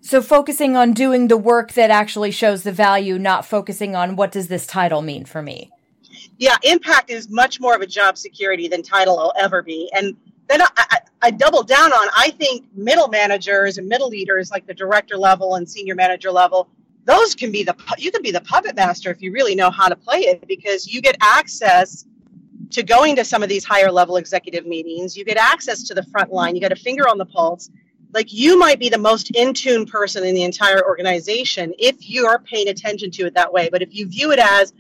So 0.02 0.22
focusing 0.22 0.76
on 0.76 0.94
doing 0.94 1.28
the 1.28 1.38
work 1.38 1.74
that 1.74 1.92
actually 1.92 2.32
shows 2.32 2.64
the 2.64 2.72
value, 2.72 3.20
not 3.20 3.46
focusing 3.46 3.96
on 3.96 4.16
what 4.16 4.32
does 4.32 4.48
this 4.48 4.66
title 4.66 5.02
mean 5.02 5.26
for 5.26 5.44
me. 5.44 5.72
Yeah, 6.40 6.58
impact 6.64 7.12
is 7.12 7.30
much 7.30 7.60
more 7.60 7.76
of 7.76 7.82
a 7.82 7.88
job 7.88 8.18
security 8.18 8.68
than 8.68 8.82
title 8.82 9.18
will 9.18 9.34
ever 9.38 9.62
be. 9.62 9.92
And 9.96 10.18
then 10.48 10.64
I, 10.64 10.68
I, 10.78 10.98
I 11.22 11.32
double 11.32 11.62
down 11.64 11.94
on 11.94 12.08
I 12.18 12.32
think 12.32 12.66
middle 12.74 13.08
managers 13.08 13.78
and 13.78 13.88
middle 13.88 14.10
leaders 14.10 14.50
like 14.50 14.66
the 14.66 14.74
director 14.74 15.18
level 15.18 15.56
and 15.56 15.70
senior 15.70 15.96
manager 15.96 16.32
level 16.32 16.68
those 17.06 17.36
can 17.36 17.52
be 17.52 17.64
the 17.64 17.76
you 17.98 18.12
can 18.12 18.22
be 18.22 18.32
the 18.32 18.42
puppet 18.42 18.76
master 18.76 19.12
if 19.12 19.22
you 19.22 19.32
really 19.32 19.56
know 19.56 19.72
how 19.72 19.88
to 19.88 19.96
play 19.96 20.20
it 20.20 20.48
because 20.48 20.88
you 20.88 21.02
get 21.02 21.16
access 21.22 22.06
to 22.72 22.84
going 22.84 23.16
to 23.18 23.26
some 23.26 23.44
of 23.44 23.50
these 23.50 23.66
higher 23.66 23.92
level 23.92 24.18
executive 24.18 24.66
meetings. 24.66 25.18
You 25.18 25.26
get 25.26 25.38
access 25.38 25.84
to 25.84 25.94
the 25.94 26.04
front 26.04 26.32
line. 26.32 26.56
You 26.56 26.62
got 26.62 26.72
a 26.72 26.78
finger 26.78 27.08
on 27.08 27.18
the 27.18 27.26
pulse. 27.26 27.70
Like 28.14 28.34
you 28.34 28.58
might 28.58 28.80
be 28.80 28.90
the 28.90 28.98
most 28.98 29.32
in 29.32 29.54
tune 29.54 29.86
person 29.86 30.24
in 30.24 30.36
the 30.36 30.44
entire 30.44 30.86
organization 30.86 31.74
if 31.80 32.10
you're 32.10 32.40
paying 32.40 32.68
attention 32.68 33.12
to 33.12 33.26
it 33.26 33.34
that 33.36 33.52
way. 33.52 33.70
But 33.70 33.82
if 33.82 33.94
you 33.96 34.08
view 34.08 34.32
it 34.32 34.40
as 34.40 34.74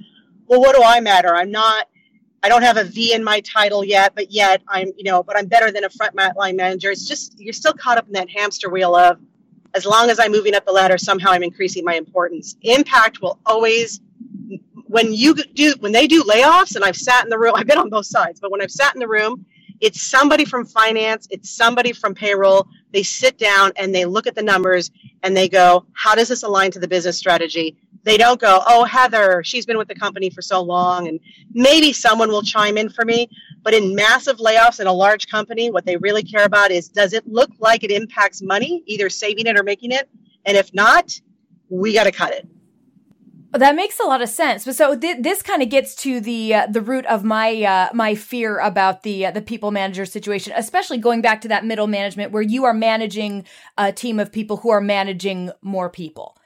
well 0.48 0.60
what 0.60 0.76
do 0.76 0.84
i 0.84 1.00
matter? 1.00 1.34
I'm 1.36 1.52
not 1.52 1.88
i 2.44 2.50
don't 2.50 2.64
have 2.64 2.78
a 2.78 2.84
v 2.84 3.14
in 3.14 3.24
my 3.24 3.40
title 3.42 3.86
yet 3.86 4.16
but 4.16 4.32
yet 4.32 4.64
i'm 4.68 4.88
you 4.98 5.04
know 5.04 5.22
but 5.22 5.38
i'm 5.38 5.46
better 5.46 5.72
than 5.72 5.84
a 5.84 5.90
front 5.90 6.16
line 6.16 6.56
manager. 6.56 6.92
It's 6.92 7.08
just 7.08 7.40
you're 7.40 7.54
still 7.54 7.74
caught 7.74 7.98
up 7.98 8.08
in 8.08 8.14
that 8.14 8.30
hamster 8.30 8.70
wheel 8.70 8.96
of 8.96 9.20
as 9.74 9.86
long 9.86 10.10
as 10.10 10.20
I'm 10.20 10.32
moving 10.32 10.56
up 10.56 10.66
the 10.66 10.72
ladder, 10.72 10.98
somehow 10.98 11.32
I'm 11.32 11.44
increasing 11.44 11.86
my 11.86 11.96
importance. 11.96 12.56
Impact 12.62 13.22
will 13.22 13.40
always, 13.46 14.02
when 14.88 15.14
you 15.14 15.34
do, 15.34 15.74
when 15.80 15.92
they 15.92 16.08
do 16.08 16.24
layoffs, 16.24 16.76
and 16.76 16.84
I've 16.84 16.98
sat 16.98 17.24
in 17.24 17.30
the 17.30 17.40
room, 17.40 17.54
I've 17.58 17.68
been 17.68 17.78
on 17.78 17.90
both 17.90 18.06
sides, 18.06 18.40
but 18.40 18.52
when 18.52 18.62
I've 18.62 18.72
sat 18.72 18.94
in 18.94 19.00
the 19.00 19.08
room, 19.08 19.46
it's 19.80 20.04
somebody 20.04 20.46
from 20.46 20.66
finance, 20.66 21.28
it's 21.32 21.50
somebody 21.50 21.92
from 21.92 22.14
payroll. 22.14 22.68
They 22.92 23.02
sit 23.02 23.40
down 23.40 23.72
and 23.78 23.94
they 23.94 24.06
look 24.06 24.28
at 24.28 24.36
the 24.36 24.44
numbers 24.44 24.92
and 25.24 25.36
they 25.36 25.50
go, 25.50 25.86
how 25.94 26.14
does 26.14 26.28
this 26.28 26.44
align 26.44 26.70
to 26.72 26.80
the 26.80 26.88
business 26.88 27.18
strategy? 27.18 27.76
They 28.04 28.18
don't 28.18 28.40
go, 28.40 28.62
oh, 28.68 28.84
Heather, 28.84 29.42
she's 29.44 29.66
been 29.66 29.78
with 29.78 29.88
the 29.88 29.96
company 29.96 30.30
for 30.30 30.42
so 30.42 30.62
long, 30.62 31.08
and 31.08 31.20
maybe 31.54 31.94
someone 31.94 32.30
will 32.30 32.42
chime 32.42 32.78
in 32.78 32.90
for 32.90 33.06
me. 33.06 33.30
But 33.64 33.74
in 33.74 33.96
massive 33.96 34.38
layoffs 34.38 34.80
in 34.80 34.88
a 34.88 34.94
large 34.94 35.28
company, 35.28 35.70
what 35.70 35.86
they 35.86 35.98
really 35.98 36.24
care 36.24 36.46
about 36.46 36.72
is 36.72 36.90
does 36.90 37.14
it 37.14 37.28
look 37.28 37.52
like 37.60 37.84
it 37.84 37.92
impacts 37.92 38.42
money, 38.42 38.84
either 38.88 39.10
saving 39.10 39.46
it 39.46 39.58
or 39.58 39.64
making 39.64 39.92
it? 39.92 40.10
And 40.46 40.58
if 40.58 40.74
not, 40.74 41.20
we 41.70 41.94
got 41.94 42.06
to 42.06 42.12
cut 42.12 42.34
it. 42.34 42.48
That 43.54 43.76
makes 43.76 44.00
a 44.00 44.04
lot 44.04 44.22
of 44.22 44.30
sense. 44.30 44.64
But 44.64 44.76
so 44.76 44.98
th- 44.98 45.18
this 45.20 45.42
kind 45.42 45.62
of 45.62 45.70
gets 45.70 45.94
to 45.96 46.22
the 46.22 46.54
uh, 46.54 46.68
the 46.68 46.80
root 46.80 47.06
of 47.08 47.26
my 47.26 47.62
uh, 47.64 47.90
my 47.94 48.16
fear 48.16 48.60
about 48.60 49.04
the 49.04 49.26
uh, 49.26 49.32
the 49.32 49.42
people 49.42 49.72
manager 49.72 50.06
situation, 50.06 50.54
especially 50.56 50.98
going 50.98 51.22
back 51.22 51.42
to 51.42 51.50
that 51.50 51.66
middle 51.66 51.88
management 51.88 52.32
where 52.32 52.42
you 52.42 52.64
are 52.64 52.74
managing 52.74 53.46
a 53.78 53.92
team 53.92 54.22
of 54.22 54.32
people 54.32 54.58
who 54.58 54.70
are 54.70 54.80
managing 54.80 55.52
more 55.62 55.90
people 55.90 56.38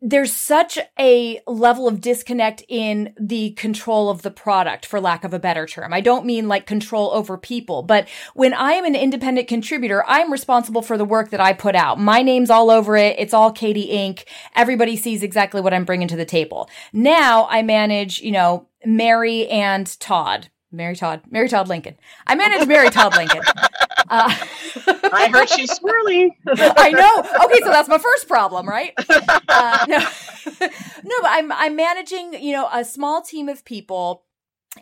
there's 0.00 0.32
such 0.32 0.78
a 0.98 1.40
level 1.46 1.88
of 1.88 2.00
disconnect 2.00 2.62
in 2.68 3.12
the 3.18 3.50
control 3.52 4.10
of 4.10 4.22
the 4.22 4.30
product, 4.30 4.86
for 4.86 5.00
lack 5.00 5.24
of 5.24 5.34
a 5.34 5.38
better 5.38 5.66
term. 5.66 5.92
I 5.92 6.00
don't 6.00 6.24
mean 6.24 6.46
like 6.46 6.66
control 6.66 7.10
over 7.12 7.36
people, 7.36 7.82
but 7.82 8.08
when 8.34 8.54
I 8.54 8.72
am 8.72 8.84
an 8.84 8.94
independent 8.94 9.48
contributor, 9.48 10.04
I'm 10.06 10.30
responsible 10.30 10.82
for 10.82 10.96
the 10.96 11.04
work 11.04 11.30
that 11.30 11.40
I 11.40 11.52
put 11.52 11.74
out. 11.74 11.98
My 11.98 12.22
name's 12.22 12.50
all 12.50 12.70
over 12.70 12.96
it. 12.96 13.16
It's 13.18 13.34
all 13.34 13.52
Kaytee 13.52 13.92
Inc. 13.92 14.24
Everybody 14.54 14.96
sees 14.96 15.22
exactly 15.24 15.60
what 15.60 15.74
I'm 15.74 15.84
bringing 15.84 16.08
to 16.08 16.16
the 16.16 16.24
table. 16.24 16.70
Now 16.92 17.48
I 17.50 17.62
manage, 17.62 18.20
you 18.20 18.30
know, 18.30 18.68
Mary 18.84 19.48
and 19.48 19.98
Todd. 19.98 20.48
Mary 20.70 20.94
Todd, 20.94 21.22
Mary 21.30 21.48
Todd 21.48 21.66
Lincoln. 21.66 21.96
I 22.26 22.34
manage 22.34 22.68
Mary 22.68 22.90
Todd 22.90 23.16
Lincoln. 23.16 23.42
Uh, 24.08 24.34
I 25.12 25.28
heard 25.32 25.48
she's 25.48 25.70
swirly. 25.78 26.30
I 26.46 26.90
know. 26.90 27.44
Okay, 27.46 27.60
so 27.60 27.70
that's 27.70 27.88
my 27.88 27.98
first 27.98 28.28
problem, 28.28 28.68
right? 28.68 28.92
Uh, 29.48 29.86
no, 29.88 29.98
no, 30.60 31.16
but 31.20 31.30
I'm 31.30 31.52
I'm 31.52 31.76
managing, 31.76 32.34
you 32.34 32.52
know, 32.52 32.68
a 32.72 32.84
small 32.84 33.22
team 33.22 33.48
of 33.48 33.64
people 33.64 34.24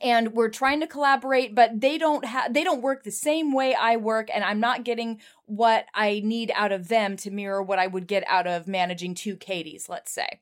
and 0.02 0.32
we're 0.32 0.48
trying 0.48 0.80
to 0.80 0.86
collaborate 0.86 1.54
but 1.54 1.80
they 1.80 1.98
don't 1.98 2.24
have 2.24 2.52
they 2.52 2.64
don't 2.64 2.82
work 2.82 3.04
the 3.04 3.10
same 3.10 3.52
way 3.52 3.74
i 3.74 3.96
work 3.96 4.28
and 4.34 4.42
i'm 4.44 4.60
not 4.60 4.84
getting 4.84 5.20
what 5.46 5.86
i 5.94 6.20
need 6.24 6.50
out 6.54 6.72
of 6.72 6.88
them 6.88 7.16
to 7.16 7.30
mirror 7.30 7.62
what 7.62 7.78
i 7.78 7.86
would 7.86 8.06
get 8.06 8.24
out 8.26 8.46
of 8.46 8.66
managing 8.66 9.14
two 9.14 9.36
kaytees 9.36 9.88
let's 9.88 10.12
say 10.12 10.40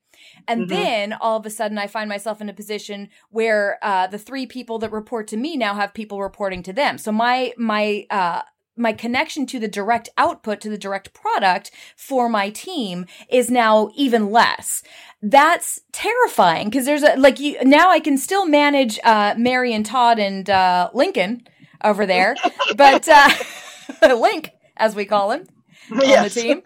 and 0.48 0.62
mm-hmm. 0.62 0.70
then 0.70 1.12
all 1.12 1.36
of 1.36 1.46
a 1.46 1.50
sudden 1.50 1.78
i 1.78 1.86
find 1.86 2.08
myself 2.08 2.40
in 2.40 2.48
a 2.48 2.54
position 2.54 3.08
where 3.30 3.78
uh, 3.82 4.06
the 4.06 4.18
three 4.18 4.46
people 4.46 4.78
that 4.78 4.92
report 4.92 5.28
to 5.28 5.36
me 5.36 5.56
now 5.56 5.74
have 5.74 5.94
people 5.94 6.20
reporting 6.22 6.62
to 6.62 6.72
them 6.72 6.98
so 6.98 7.12
my 7.12 7.52
my 7.56 8.06
uh, 8.10 8.42
my 8.76 8.92
connection 8.92 9.46
to 9.46 9.58
the 9.58 9.68
direct 9.68 10.08
output 10.16 10.60
to 10.60 10.68
the 10.68 10.78
direct 10.78 11.12
product 11.12 11.70
for 11.96 12.28
my 12.28 12.50
team 12.50 13.06
is 13.28 13.50
now 13.50 13.90
even 13.94 14.30
less 14.30 14.82
that's 15.22 15.80
terrifying 15.92 16.68
because 16.68 16.84
there's 16.84 17.02
a 17.02 17.16
like 17.16 17.38
you 17.40 17.62
now 17.64 17.90
i 17.90 18.00
can 18.00 18.18
still 18.18 18.46
manage 18.46 18.98
uh 19.04 19.34
mary 19.36 19.72
and 19.72 19.86
todd 19.86 20.18
and 20.18 20.50
uh 20.50 20.90
lincoln 20.92 21.42
over 21.82 22.04
there 22.04 22.34
but 22.76 23.08
uh 23.08 23.28
link 24.16 24.50
as 24.76 24.94
we 24.94 25.04
call 25.04 25.30
him 25.30 25.46
yes. 25.90 26.18
on 26.18 26.24
the 26.24 26.30
team 26.30 26.62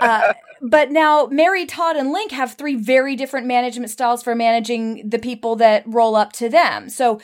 uh, 0.00 0.32
but 0.66 0.90
now 0.90 1.26
Mary, 1.30 1.66
Todd, 1.66 1.96
and 1.96 2.10
Link 2.10 2.32
have 2.32 2.54
three 2.54 2.74
very 2.74 3.16
different 3.16 3.46
management 3.46 3.90
styles 3.90 4.22
for 4.22 4.34
managing 4.34 5.08
the 5.08 5.18
people 5.18 5.56
that 5.56 5.82
roll 5.86 6.16
up 6.16 6.32
to 6.34 6.48
them. 6.48 6.88
So 6.88 7.20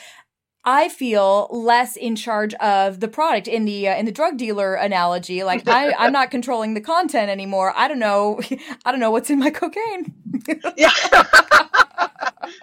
I 0.64 0.90
feel 0.90 1.48
less 1.50 1.96
in 1.96 2.16
charge 2.16 2.52
of 2.54 3.00
the 3.00 3.08
product 3.08 3.48
in 3.48 3.64
the 3.64 3.88
uh, 3.88 3.96
in 3.96 4.04
the 4.04 4.12
drug 4.12 4.36
dealer 4.36 4.74
analogy. 4.74 5.42
Like 5.42 5.66
I, 5.66 5.92
I'm 5.98 6.12
not 6.12 6.30
controlling 6.30 6.74
the 6.74 6.82
content 6.82 7.30
anymore. 7.30 7.72
I 7.74 7.88
don't 7.88 7.98
know. 7.98 8.40
I 8.84 8.90
don't 8.90 9.00
know 9.00 9.10
what's 9.10 9.30
in 9.30 9.38
my 9.38 9.50
cocaine. 9.50 10.12
yeah. 10.76 10.90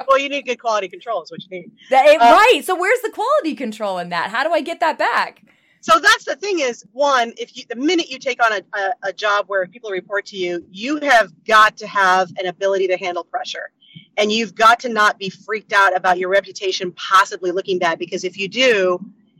well, 0.08 0.20
you 0.20 0.30
need 0.30 0.46
good 0.46 0.60
quality 0.60 0.88
control. 0.90 1.24
Is 1.24 1.32
what 1.32 1.42
you 1.44 1.50
need. 1.50 1.72
That, 1.90 2.06
uh, 2.06 2.18
right. 2.20 2.62
So 2.64 2.80
where's 2.80 3.02
the 3.02 3.12
quality 3.12 3.56
control 3.56 3.98
in 3.98 4.10
that? 4.10 4.30
How 4.30 4.44
do 4.44 4.52
I 4.52 4.62
get 4.62 4.80
that 4.80 5.00
back? 5.00 5.44
So 5.82 6.00
that's 6.00 6.26
the 6.26 6.36
thing 6.36 6.60
is 6.60 6.86
one, 6.92 7.34
if 7.38 7.56
you 7.56 7.64
the 7.70 7.76
minute 7.76 8.10
you 8.10 8.20
take 8.20 8.44
on 8.44 8.52
a, 8.52 8.62
a, 8.78 8.92
a 9.10 9.14
job 9.14 9.46
where 9.48 9.66
people 9.66 9.90
report 9.90 10.26
to 10.28 10.38
you, 10.38 10.66
you 10.70 10.98
have 10.98 11.32
got 11.46 11.78
to 11.78 11.88
have 11.88 12.32
an 12.38 12.46
ability 12.46 12.88
to 12.90 12.98
handle 12.98 13.24
pressure 13.24 13.72
and 14.18 14.32
you've 14.32 14.56
got 14.56 14.80
to 14.82 14.90
not 14.90 15.18
be 15.18 15.30
freaked 15.30 15.74
out 15.74 15.96
about 15.96 16.18
your 16.18 16.30
reputation 16.30 16.92
possibly 16.94 17.52
looking 17.52 17.80
bad 17.80 18.00
because 18.00 18.24
if 18.24 18.38
you 18.38 18.48
do 18.48 19.00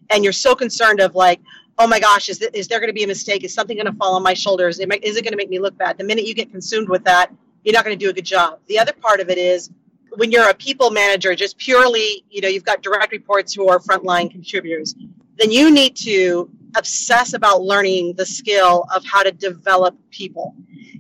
and 0.10 0.24
you're 0.24 0.34
so 0.34 0.56
concerned 0.56 1.00
of 1.00 1.16
like 1.16 1.42
oh 1.80 1.88
my 1.88 2.00
gosh 2.00 2.30
is, 2.30 2.40
th- 2.40 2.52
is 2.54 2.68
there 2.68 2.80
going 2.80 2.90
to 2.90 2.94
be 2.94 3.04
a 3.04 3.08
mistake 3.08 3.44
is 3.44 3.54
something 3.54 3.78
going 3.78 3.86
to 3.86 3.94
fall 3.94 4.16
on 4.16 4.24
my 4.24 4.34
shoulders 4.34 4.80
is 4.80 5.18
it 5.18 5.24
going 5.24 5.32
to 5.32 5.38
make 5.38 5.50
me 5.50 5.60
look 5.60 5.78
bad 5.78 5.98
the 5.98 6.04
minute 6.04 6.26
you 6.26 6.34
get 6.34 6.50
consumed 6.52 6.90
with 6.90 7.04
that 7.04 7.32
you're 7.68 7.74
not 7.74 7.84
going 7.84 8.00
to 8.00 8.06
do 8.06 8.10
a 8.10 8.14
good 8.14 8.24
job. 8.24 8.60
The 8.68 8.80
other 8.80 8.94
part 8.94 9.20
of 9.20 9.30
it 9.30 9.38
is 9.38 9.70
when 10.16 10.32
you're 10.32 10.50
a 10.50 10.54
people 10.54 10.90
manager, 10.90 11.36
just 11.36 11.58
purely, 11.58 12.24
you 12.30 12.40
know, 12.40 12.48
you've 12.48 12.64
got 12.64 12.82
direct 12.82 13.12
reports 13.12 13.54
who 13.54 13.68
are 13.68 13.78
frontline 13.78 14.32
contributors, 14.32 14.96
then 15.38 15.52
you 15.52 15.70
need 15.70 15.98
to 15.98 16.50
obsess 16.78 17.34
about 17.34 17.64
learning 17.64 18.14
the 18.14 18.26
skill 18.26 18.86
of 18.96 19.04
how 19.04 19.22
to 19.22 19.34
develop 19.34 19.98
people. 20.12 20.56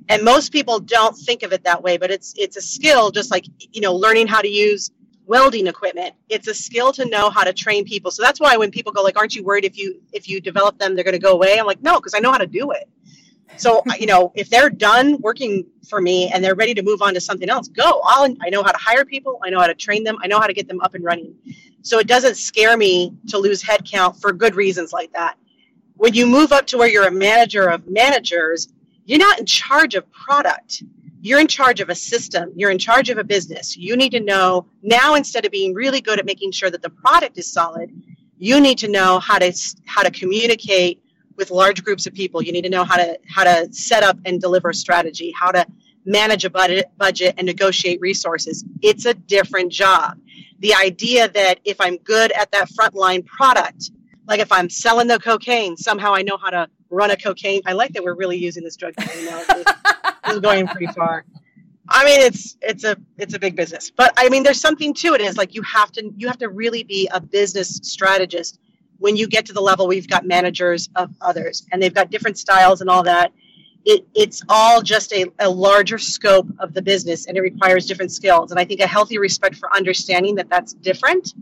And 0.10 0.24
most 0.24 0.52
people 0.52 0.80
don't 0.80 1.16
think 1.18 1.44
of 1.44 1.52
it 1.54 1.64
that 1.64 1.84
way, 1.84 1.98
but 1.98 2.12
it's 2.12 2.34
it's 2.38 2.58
a 2.58 2.62
skill 2.62 3.12
just 3.12 3.30
like, 3.32 3.46
you 3.74 3.82
know, 3.82 3.94
learning 3.94 4.28
how 4.28 4.42
to 4.42 4.48
use 4.48 4.92
welding 5.26 5.68
equipment. 5.68 6.16
It's 6.30 6.48
a 6.48 6.54
skill 6.54 6.94
to 6.94 7.06
know 7.06 7.30
how 7.30 7.44
to 7.44 7.52
train 7.54 7.84
people. 7.84 8.12
So 8.12 8.24
that's 8.24 8.40
why 8.40 8.56
when 8.58 8.72
people 8.72 8.94
go 8.94 9.02
like, 9.04 9.18
"Aren't 9.18 9.36
you 9.36 9.44
worried 9.44 9.66
if 9.66 9.78
you 9.78 10.02
if 10.14 10.30
you 10.30 10.40
develop 10.40 10.78
them 10.80 10.96
they're 10.96 11.04
going 11.04 11.14
to 11.14 11.20
go 11.20 11.34
away?" 11.34 11.60
I'm 11.60 11.66
like, 11.66 11.82
"No, 11.82 11.96
because 11.96 12.14
I 12.14 12.20
know 12.20 12.32
how 12.32 12.38
to 12.38 12.48
do 12.48 12.72
it." 12.72 12.88
So, 13.58 13.80
uh, 13.90 13.94
you 14.00 14.06
know, 14.06 14.32
if 14.36 14.50
they're 14.50 14.70
done 14.70 15.20
working 15.22 15.66
for 15.90 16.02
me 16.02 16.30
and 16.30 16.44
they're 16.44 16.56
ready 16.56 16.74
to 16.76 16.84
move 16.84 17.02
on 17.02 17.14
to 17.14 17.22
something 17.22 17.50
else, 17.50 17.68
go. 17.68 18.02
I'll, 18.04 18.34
I 18.42 18.50
know 18.50 18.62
how 18.64 18.72
to 18.72 18.78
hire 18.78 19.06
people. 19.06 19.40
I 19.44 19.50
know 19.50 19.60
how 19.60 19.68
to 19.68 19.74
train 19.74 20.04
them. 20.04 20.18
I 20.22 20.28
know 20.28 20.40
how 20.40 20.48
to 20.48 20.54
get 20.54 20.68
them 20.68 20.80
up 20.82 20.96
and 20.96 21.04
running. 21.04 21.36
So 21.82 22.00
it 22.00 22.08
doesn't 22.08 22.36
scare 22.36 22.78
me 22.78 23.14
to 23.30 23.38
lose 23.38 23.64
headcount 23.64 24.22
for 24.22 24.34
good 24.34 24.56
reasons 24.56 24.94
like 24.94 25.12
that. 25.14 25.38
When 25.96 26.14
you 26.14 26.28
move 26.28 26.52
up 26.52 26.68
to 26.68 26.78
where 26.78 26.88
you're 26.88 27.08
a 27.08 27.12
manager 27.12 27.68
of 27.68 27.88
managers, 27.88 28.68
you're 29.08 29.20
not 29.20 29.40
in 29.40 29.46
charge 29.46 29.96
of 29.96 30.10
product. 30.12 30.84
You're 31.22 31.40
in 31.40 31.48
charge 31.48 31.80
of 31.80 31.90
a 31.90 31.96
system. 31.96 32.52
You're 32.56 32.72
in 32.72 32.78
charge 32.78 33.10
of 33.10 33.18
a 33.18 33.24
business. 33.24 33.78
You 33.78 33.96
need 33.96 34.12
to 34.12 34.20
know 34.20 34.68
now 34.84 35.16
instead 35.16 35.46
of 35.46 35.52
being 35.52 35.74
really 35.74 36.02
good 36.02 36.20
at 36.20 36.26
making 36.26 36.52
sure 36.52 36.70
that 36.70 36.82
the 36.82 36.90
product 36.90 37.38
is 37.38 37.52
solid, 37.52 37.90
you 38.38 38.60
need 38.60 38.78
to 38.80 38.90
know 38.90 39.20
how 39.20 39.40
to 39.40 39.52
how 39.86 40.04
to 40.04 40.12
communicate 40.12 41.02
with 41.38 41.52
large 41.52 41.86
groups 41.86 42.06
of 42.06 42.14
people. 42.14 42.42
You 42.42 42.52
need 42.52 42.64
to 42.64 42.70
know 42.70 42.84
how 42.84 42.98
to 42.98 43.18
how 43.30 43.46
to 43.46 43.72
set 43.72 44.04
up 44.04 44.18
and 44.26 44.42
deliver 44.42 44.72
a 44.72 44.74
strategy, 44.74 45.32
how 45.32 45.52
to 45.52 45.66
manage 46.06 46.44
a 46.44 46.50
budget 46.50 46.92
budget 46.98 47.36
and 47.38 47.48
negotiate 47.48 48.02
resources. 48.02 48.66
It's 48.82 49.06
a 49.06 49.14
different 49.14 49.72
job. 49.72 50.20
The 50.60 50.74
idea 50.74 51.30
that 51.30 51.62
if 51.64 51.80
I'm 51.80 51.96
good 51.98 52.34
at 52.34 52.52
that 52.52 52.70
frontline 52.72 53.26
product, 53.26 53.92
like 54.28 54.42
if 54.42 54.52
I'm 54.52 54.70
selling 54.70 55.08
the 55.08 55.18
cocaine, 55.18 55.78
somehow 55.78 56.14
I 56.14 56.24
know 56.24 56.36
how 56.36 56.50
to 56.50 56.68
run 56.90 57.12
a 57.12 57.18
cocaine. 57.18 57.62
I 57.66 57.74
like 57.74 57.94
that 57.94 58.04
we're 58.04 58.16
really 58.16 58.38
using 58.38 58.64
this 58.64 58.76
drug 58.76 58.96
this 58.96 59.16
is 59.16 60.40
going 60.42 60.68
pretty 60.68 60.88
far. 60.94 61.26
I 61.90 62.04
mean, 62.04 62.20
it's 62.22 62.58
it's 62.62 62.84
a 62.84 62.98
it's 63.18 63.34
a 63.34 63.40
big 63.40 63.56
business, 63.56 63.90
but 63.90 64.14
I 64.18 64.28
mean, 64.30 64.44
there's 64.44 64.60
something 64.60 64.94
to 64.96 65.14
it. 65.14 65.22
Is 65.22 65.38
like 65.38 65.56
you 65.56 65.62
have 65.62 65.92
to 65.94 66.12
you 66.18 66.28
have 66.28 66.38
to 66.40 66.50
really 66.50 66.84
be 66.84 67.10
a 67.14 67.22
business 67.22 67.80
strategist 67.84 68.60
when 69.00 69.16
you 69.16 69.28
get 69.28 69.46
to 69.46 69.54
the 69.54 69.62
level 69.62 69.88
where 69.88 69.96
you've 69.96 70.08
got 70.08 70.26
managers 70.26 70.90
of 70.96 71.12
others 71.22 71.66
and 71.72 71.82
they've 71.82 71.94
got 71.94 72.10
different 72.10 72.38
styles 72.38 72.82
and 72.82 72.90
all 72.90 73.04
that 73.04 73.32
it, 73.86 74.06
it's 74.14 74.44
all 74.50 74.82
just 74.82 75.14
a, 75.14 75.26
a 75.40 75.50
larger 75.50 75.98
scope 75.98 76.48
of 76.60 76.74
the 76.74 76.82
business 76.82 77.26
and 77.26 77.38
it 77.38 77.42
requires 77.42 77.86
different 77.86 78.12
skills 78.12 78.52
and 78.52 78.60
i 78.60 78.66
think 78.66 78.80
a 78.80 78.88
healthy 78.88 79.18
respect 79.18 79.56
for 79.56 79.74
understanding 79.76 80.36
that 80.36 80.50
that's 80.50 80.74
different 80.74 81.34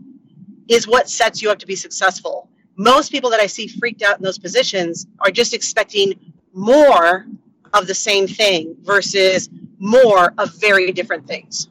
is 0.68 0.86
what 0.86 1.08
sets 1.08 1.42
you 1.42 1.50
up 1.50 1.58
to 1.58 1.66
be 1.66 1.76
successful 1.76 2.48
most 2.76 3.10
people 3.10 3.30
that 3.30 3.40
i 3.40 3.46
see 3.46 3.66
freaked 3.66 4.02
out 4.02 4.18
in 4.18 4.24
those 4.24 4.38
positions 4.38 5.06
are 5.20 5.30
just 5.30 5.54
expecting 5.54 6.32
more 6.52 7.26
of 7.74 7.86
the 7.86 7.94
same 7.94 8.26
thing 8.26 8.76
versus 8.82 9.48
more 9.78 10.32
of 10.38 10.54
very 10.60 10.92
different 10.92 11.26
things 11.26 11.68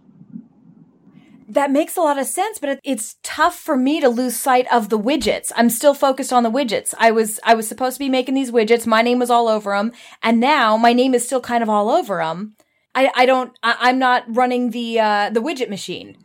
that 1.56 1.72
makes 1.72 1.96
a 1.96 2.02
lot 2.02 2.20
of 2.20 2.28
sense, 2.28 2.60
but 2.60 2.80
it's 2.84 3.16
tough 3.24 3.58
for 3.58 3.78
me 3.78 4.02
to 4.02 4.10
lose 4.10 4.36
sight 4.36 4.72
of 4.72 4.90
the 4.90 5.00
widgets. 5.00 5.52
I'm 5.56 5.70
still 5.70 5.94
focused 5.94 6.34
on 6.34 6.44
the 6.44 6.52
widgets. 6.52 6.94
I 6.98 7.12
was, 7.12 7.40
I 7.44 7.56
was 7.56 7.68
supposed 7.68 7.96
to 7.96 8.00
be 8.00 8.10
making 8.10 8.36
these 8.36 8.52
widgets. 8.52 8.86
My 8.86 9.02
name 9.02 9.20
was 9.20 9.30
all 9.30 9.48
over 9.48 9.72
them. 9.72 9.94
And 10.22 10.40
now 10.40 10.76
my 10.76 10.92
name 10.92 11.14
is 11.14 11.26
still 11.26 11.42
kind 11.42 11.64
of 11.64 11.70
all 11.70 11.90
over 11.90 12.18
them. 12.18 12.56
I, 12.94 13.12
I 13.16 13.26
don't, 13.26 13.58
I, 13.64 13.90
am 13.90 14.00
not 14.00 14.24
running 14.28 14.72
the, 14.72 15.00
uh, 15.00 15.30
the 15.30 15.42
widget 15.42 15.70
machine 15.70 16.18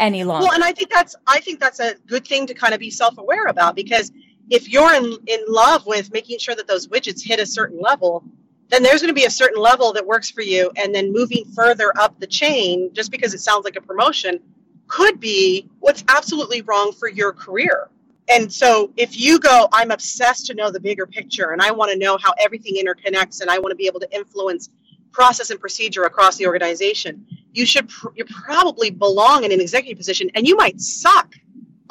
any 0.00 0.24
longer. 0.24 0.46
Well, 0.46 0.54
and 0.54 0.64
I 0.64 0.72
think 0.72 0.90
that's, 0.90 1.16
I 1.26 1.40
think 1.40 1.60
that's 1.60 1.80
a 1.80 1.94
good 2.06 2.26
thing 2.26 2.46
to 2.46 2.54
kind 2.54 2.72
of 2.72 2.80
be 2.80 2.90
self-aware 2.90 3.46
about 3.46 3.74
because 3.74 4.10
if 4.50 4.68
you're 4.68 4.94
in, 4.94 5.16
in 5.26 5.40
love 5.46 5.86
with 5.86 6.12
making 6.12 6.38
sure 6.38 6.54
that 6.54 6.66
those 6.66 6.88
widgets 6.88 7.22
hit 7.24 7.40
a 7.40 7.46
certain 7.46 7.80
level, 7.80 8.24
then 8.68 8.82
there's 8.82 9.00
going 9.00 9.14
to 9.14 9.18
be 9.18 9.24
a 9.24 9.30
certain 9.30 9.60
level 9.60 9.92
that 9.94 10.06
works 10.06 10.30
for 10.30 10.42
you. 10.42 10.70
And 10.76 10.94
then 10.94 11.12
moving 11.12 11.44
further 11.54 11.92
up 11.98 12.18
the 12.20 12.26
chain, 12.26 12.92
just 12.92 13.10
because 13.10 13.34
it 13.34 13.40
sounds 13.40 13.64
like 13.64 13.76
a 13.76 13.80
promotion, 13.80 14.40
could 14.86 15.20
be 15.20 15.68
what's 15.80 16.04
absolutely 16.08 16.62
wrong 16.62 16.92
for 16.92 17.08
your 17.08 17.32
career. 17.32 17.88
And 18.28 18.52
so 18.52 18.92
if 18.96 19.18
you 19.18 19.38
go, 19.38 19.68
I'm 19.72 19.90
obsessed 19.90 20.46
to 20.46 20.54
know 20.54 20.70
the 20.70 20.80
bigger 20.80 21.06
picture 21.06 21.50
and 21.50 21.62
I 21.62 21.70
want 21.70 21.92
to 21.92 21.98
know 21.98 22.18
how 22.20 22.34
everything 22.38 22.74
interconnects 22.76 23.40
and 23.40 23.50
I 23.50 23.58
want 23.58 23.72
to 23.72 23.76
be 23.76 23.86
able 23.86 24.00
to 24.00 24.14
influence 24.14 24.68
process 25.12 25.50
and 25.50 25.58
procedure 25.58 26.04
across 26.04 26.36
the 26.36 26.46
organization, 26.46 27.26
you 27.52 27.64
should 27.64 27.88
pr- 27.88 28.08
you 28.14 28.24
probably 28.26 28.90
belong 28.90 29.44
in 29.44 29.52
an 29.52 29.60
executive 29.60 29.96
position 29.96 30.30
and 30.34 30.46
you 30.46 30.56
might 30.56 30.78
suck 30.80 31.34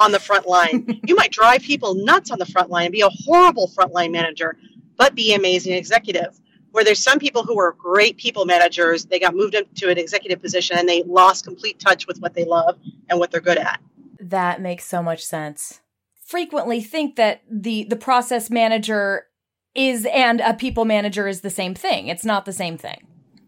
on 0.00 0.12
the 0.12 0.20
front 0.20 0.46
line. 0.46 1.00
you 1.06 1.14
might 1.14 1.32
drive 1.32 1.62
people 1.62 1.94
nuts 1.94 2.30
on 2.30 2.38
the 2.38 2.46
front 2.46 2.70
line 2.70 2.86
and 2.86 2.92
be 2.92 3.00
a 3.00 3.08
horrible 3.08 3.68
frontline 3.68 4.12
manager, 4.12 4.56
but 4.96 5.14
be 5.14 5.34
amazing 5.34 5.74
executive 5.74 6.38
where 6.72 6.84
there's 6.84 7.02
some 7.02 7.18
people 7.18 7.42
who 7.42 7.58
are 7.58 7.72
great 7.72 8.16
people 8.16 8.44
managers, 8.44 9.06
they 9.06 9.18
got 9.18 9.34
moved 9.34 9.54
into 9.54 9.88
an 9.88 9.98
executive 9.98 10.40
position 10.40 10.78
and 10.78 10.88
they 10.88 11.02
lost 11.04 11.44
complete 11.44 11.78
touch 11.78 12.06
with 12.06 12.18
what 12.20 12.34
they 12.34 12.44
love 12.44 12.78
and 13.08 13.18
what 13.18 13.30
they're 13.30 13.40
good 13.40 13.58
at. 13.58 13.80
That 14.20 14.60
makes 14.60 14.84
so 14.84 15.02
much 15.02 15.24
sense. 15.24 15.80
Frequently 16.24 16.80
think 16.80 17.16
that 17.16 17.42
the 17.50 17.84
the 17.84 17.96
process 17.96 18.50
manager 18.50 19.26
is 19.74 20.06
and 20.12 20.40
a 20.40 20.52
people 20.54 20.84
manager 20.84 21.26
is 21.26 21.40
the 21.40 21.50
same 21.50 21.74
thing. 21.74 22.08
It's 22.08 22.24
not 22.24 22.44
the 22.44 22.52
same 22.52 22.76
thing. 22.76 23.06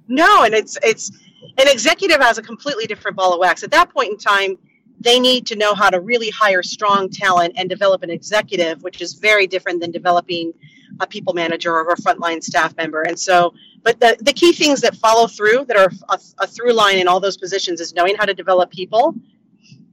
No, 0.09 0.43
and 0.43 0.55
it's 0.55 0.79
it's 0.83 1.11
an 1.59 1.69
executive 1.69 2.21
has 2.21 2.39
a 2.39 2.43
completely 2.43 2.87
different 2.87 3.17
ball 3.17 3.35
of 3.35 3.39
wax. 3.39 3.63
At 3.63 3.71
that 3.73 3.91
point 3.91 4.13
in 4.13 4.17
time, 4.17 4.57
they 5.01 5.19
need 5.19 5.47
to 5.47 5.57
know 5.57 5.75
how 5.75 5.91
to 5.91 6.01
really 6.01 6.31
hire 6.31 6.63
strong 6.63 7.09
talent 7.09 7.55
and 7.57 7.69
develop 7.69 8.03
an 8.03 8.11
executive, 8.11 8.83
which 8.83 9.01
is 9.01 9.15
very 9.15 9.47
different 9.47 9.81
than 9.81 9.91
developing 9.91 10.53
a 11.01 11.07
people 11.07 11.33
manager 11.33 11.75
or 11.75 11.91
a 11.91 11.97
frontline 11.97 12.43
staff 12.43 12.77
member. 12.77 13.03
And 13.03 13.19
so, 13.19 13.55
but 13.83 13.99
the, 13.99 14.17
the 14.21 14.33
key 14.33 14.53
things 14.53 14.83
that 14.83 14.95
follow 14.97 15.27
through 15.27 15.65
that 15.67 15.77
are 15.77 15.91
a, 16.11 16.19
a 16.41 16.47
through 16.47 16.75
line 16.75 16.99
in 16.99 17.09
all 17.09 17.21
those 17.21 17.39
positions 17.39 17.81
is 17.81 17.95
knowing 17.95 18.15
how 18.17 18.27
to 18.27 18.35
develop 18.35 18.71
people 18.71 19.15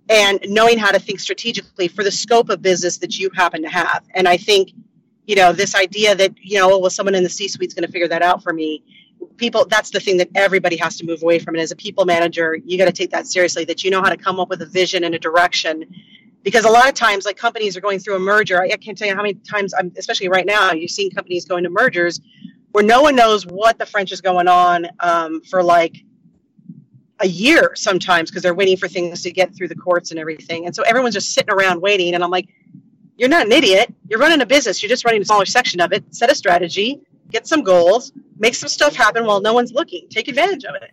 and 0.10 0.40
knowing 0.48 0.78
how 0.78 0.92
to 0.92 1.00
think 1.00 1.20
strategically 1.20 1.88
for 1.88 2.04
the 2.04 2.12
scope 2.12 2.50
of 2.50 2.62
business 2.62 2.98
that 2.98 3.18
you 3.18 3.30
happen 3.34 3.62
to 3.62 3.70
have. 3.70 4.06
And 4.14 4.28
I 4.28 4.38
think, 4.38 4.72
you 5.26 5.36
know, 5.36 5.54
this 5.54 5.76
idea 5.76 6.16
that, 6.16 6.34
you 6.42 6.58
know, 6.58 6.80
well, 6.80 6.90
someone 6.90 7.16
in 7.16 7.24
the 7.24 7.30
C 7.30 7.48
suite 7.48 7.70
is 7.70 7.74
going 7.74 7.86
to 7.86 7.92
figure 7.92 8.08
that 8.08 8.22
out 8.22 8.44
for 8.44 8.54
me. 8.54 8.84
People, 9.38 9.66
that's 9.66 9.92
the 9.92 10.00
thing 10.00 10.18
that 10.18 10.30
everybody 10.36 10.76
has 10.78 10.98
to 10.98 11.06
move 11.06 11.22
away 11.22 11.40
from. 11.40 11.56
And 11.56 11.62
as 11.62 11.72
a 11.72 11.76
people 11.76 12.06
manager, 12.06 12.56
you 12.56 12.78
got 12.78 12.86
to 12.86 12.92
take 12.92 13.12
that 13.12 13.28
seriously 13.28 13.66
that 13.66 13.84
you 13.84 13.92
know 13.92 14.02
how 14.02 14.10
to 14.10 14.18
come 14.18 14.40
up 14.40 14.50
with 14.50 14.62
a 14.62 14.66
vision 14.66 15.04
and 15.04 15.14
a 15.16 15.20
direction. 15.20 15.86
Because 16.44 16.66
a 16.66 16.70
lot 16.70 16.88
of 16.88 16.96
times 16.96 17.26
like 17.26 17.38
companies 17.38 17.78
are 17.78 17.82
going 17.82 18.00
through 18.00 18.16
a 18.16 18.20
merger. 18.20 18.62
I 18.62 18.70
can't 18.78 18.98
tell 18.98 19.08
you 19.08 19.16
how 19.16 19.22
many 19.22 19.36
times 19.36 19.74
i'm 19.78 19.92
especially 19.98 20.30
right 20.30 20.46
now 20.46 20.72
you're 20.72 20.88
seeing 20.88 21.12
companies 21.12 21.46
going 21.46 21.64
to 21.64 21.70
mergers 21.70 22.22
where 22.72 22.84
no 22.84 23.02
one 23.02 23.16
knows 23.16 23.46
what 23.46 23.78
the 23.78 23.86
french 23.86 24.12
is 24.12 24.22
going 24.22 24.48
on 24.48 24.88
um, 25.00 25.42
for 25.42 25.62
like 25.64 25.98
a 27.20 27.28
year 27.28 27.72
sometimes 27.76 28.30
because 28.30 28.44
they're 28.44 28.54
waiting 28.54 28.78
for 28.78 28.88
things 28.88 29.24
to 29.24 29.32
get 29.32 29.54
through 29.56 29.68
the 29.68 29.76
courts 29.76 30.12
and 30.12 30.20
everything. 30.20 30.68
And 30.68 30.76
so 30.76 30.84
everyone's 30.84 31.16
just 31.16 31.34
sitting 31.34 31.52
around 31.52 31.82
waiting 31.82 32.14
and 32.14 32.24
i'm 32.24 32.32
like 32.32 32.48
you're 33.18 33.30
not 33.30 33.48
an 33.48 33.52
idiot. 33.52 33.94
You're 34.08 34.20
running 34.20 34.42
a 34.42 34.46
business. 34.46 34.82
You're 34.82 34.90
just 34.90 35.04
running 35.04 35.22
a 35.22 35.26
smaller 35.26 35.46
section 35.46 35.82
of 35.82 35.92
it. 35.92 36.04
Set 36.14 36.32
a 36.32 36.36
strategy 36.36 37.02
get 37.32 37.48
some 37.48 37.64
goals 37.64 38.12
make 38.40 38.56
some 38.56 38.70
stuff 38.70 38.96
happen 38.96 39.26
while 39.26 39.42
no 39.42 39.54
one's 39.54 39.74
looking 39.74 40.08
take 40.10 40.28
advantage 40.28 40.64
of 40.64 40.76
it. 40.76 40.92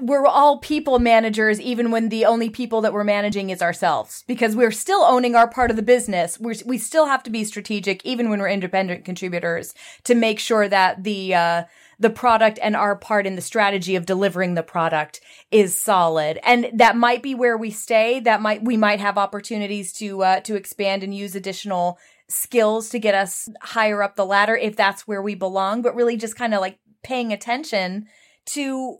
We're 0.00 0.26
all 0.26 0.58
people 0.58 1.00
managers 1.00 1.60
even 1.60 1.90
when 1.90 2.08
the 2.08 2.24
only 2.24 2.50
people 2.50 2.80
that 2.82 2.92
we're 2.92 3.02
managing 3.02 3.50
is 3.50 3.60
ourselves 3.60 4.22
because 4.28 4.54
we're 4.54 4.70
still 4.70 5.00
owning 5.00 5.34
our 5.34 5.48
part 5.48 5.70
of 5.70 5.76
the 5.76 5.82
business. 5.82 6.38
We're, 6.38 6.54
we 6.64 6.78
still 6.78 7.06
have 7.06 7.24
to 7.24 7.30
be 7.30 7.42
strategic 7.42 8.06
even 8.06 8.30
when 8.30 8.38
we're 8.38 8.48
independent 8.48 9.04
contributors 9.04 9.74
to 10.04 10.14
make 10.14 10.38
sure 10.38 10.68
that 10.68 11.02
the 11.02 11.34
uh, 11.34 11.64
the 11.98 12.10
product 12.10 12.60
and 12.62 12.76
our 12.76 12.94
part 12.94 13.26
in 13.26 13.34
the 13.34 13.42
strategy 13.42 13.96
of 13.96 14.06
delivering 14.06 14.54
the 14.54 14.62
product 14.62 15.20
is 15.50 15.76
solid. 15.76 16.38
And 16.44 16.70
that 16.72 16.96
might 16.96 17.20
be 17.20 17.34
where 17.34 17.56
we 17.56 17.72
stay. 17.72 18.20
That 18.20 18.40
might 18.40 18.62
we 18.62 18.76
might 18.76 19.00
have 19.00 19.18
opportunities 19.18 19.92
to 19.94 20.22
uh, 20.22 20.40
to 20.40 20.54
expand 20.54 21.02
and 21.02 21.12
use 21.12 21.34
additional 21.34 21.98
skills 22.28 22.90
to 22.90 22.98
get 22.98 23.14
us 23.14 23.48
higher 23.62 24.02
up 24.02 24.16
the 24.16 24.26
ladder 24.26 24.54
if 24.54 24.76
that's 24.76 25.06
where 25.06 25.22
we 25.22 25.34
belong 25.34 25.80
but 25.80 25.94
really 25.94 26.16
just 26.16 26.36
kind 26.36 26.52
of 26.52 26.60
like 26.60 26.78
paying 27.02 27.32
attention 27.32 28.06
to 28.44 28.98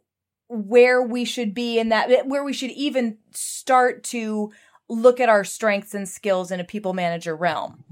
where 0.49 1.03
we 1.03 1.25
should 1.25 1.53
be 1.53 1.79
in 1.79 1.91
that 1.91 2.27
where 2.27 2.43
we 2.43 2.55
should 2.55 2.71
even 2.71 3.19
start 3.33 4.03
to 4.03 4.51
look 4.89 5.21
at 5.21 5.29
our 5.29 5.45
strengths 5.45 5.93
and 5.93 6.09
skills 6.09 6.51
in 6.51 6.61
a 6.61 6.65
people 6.65 6.95
manager 6.95 7.37
realm. 7.37 7.85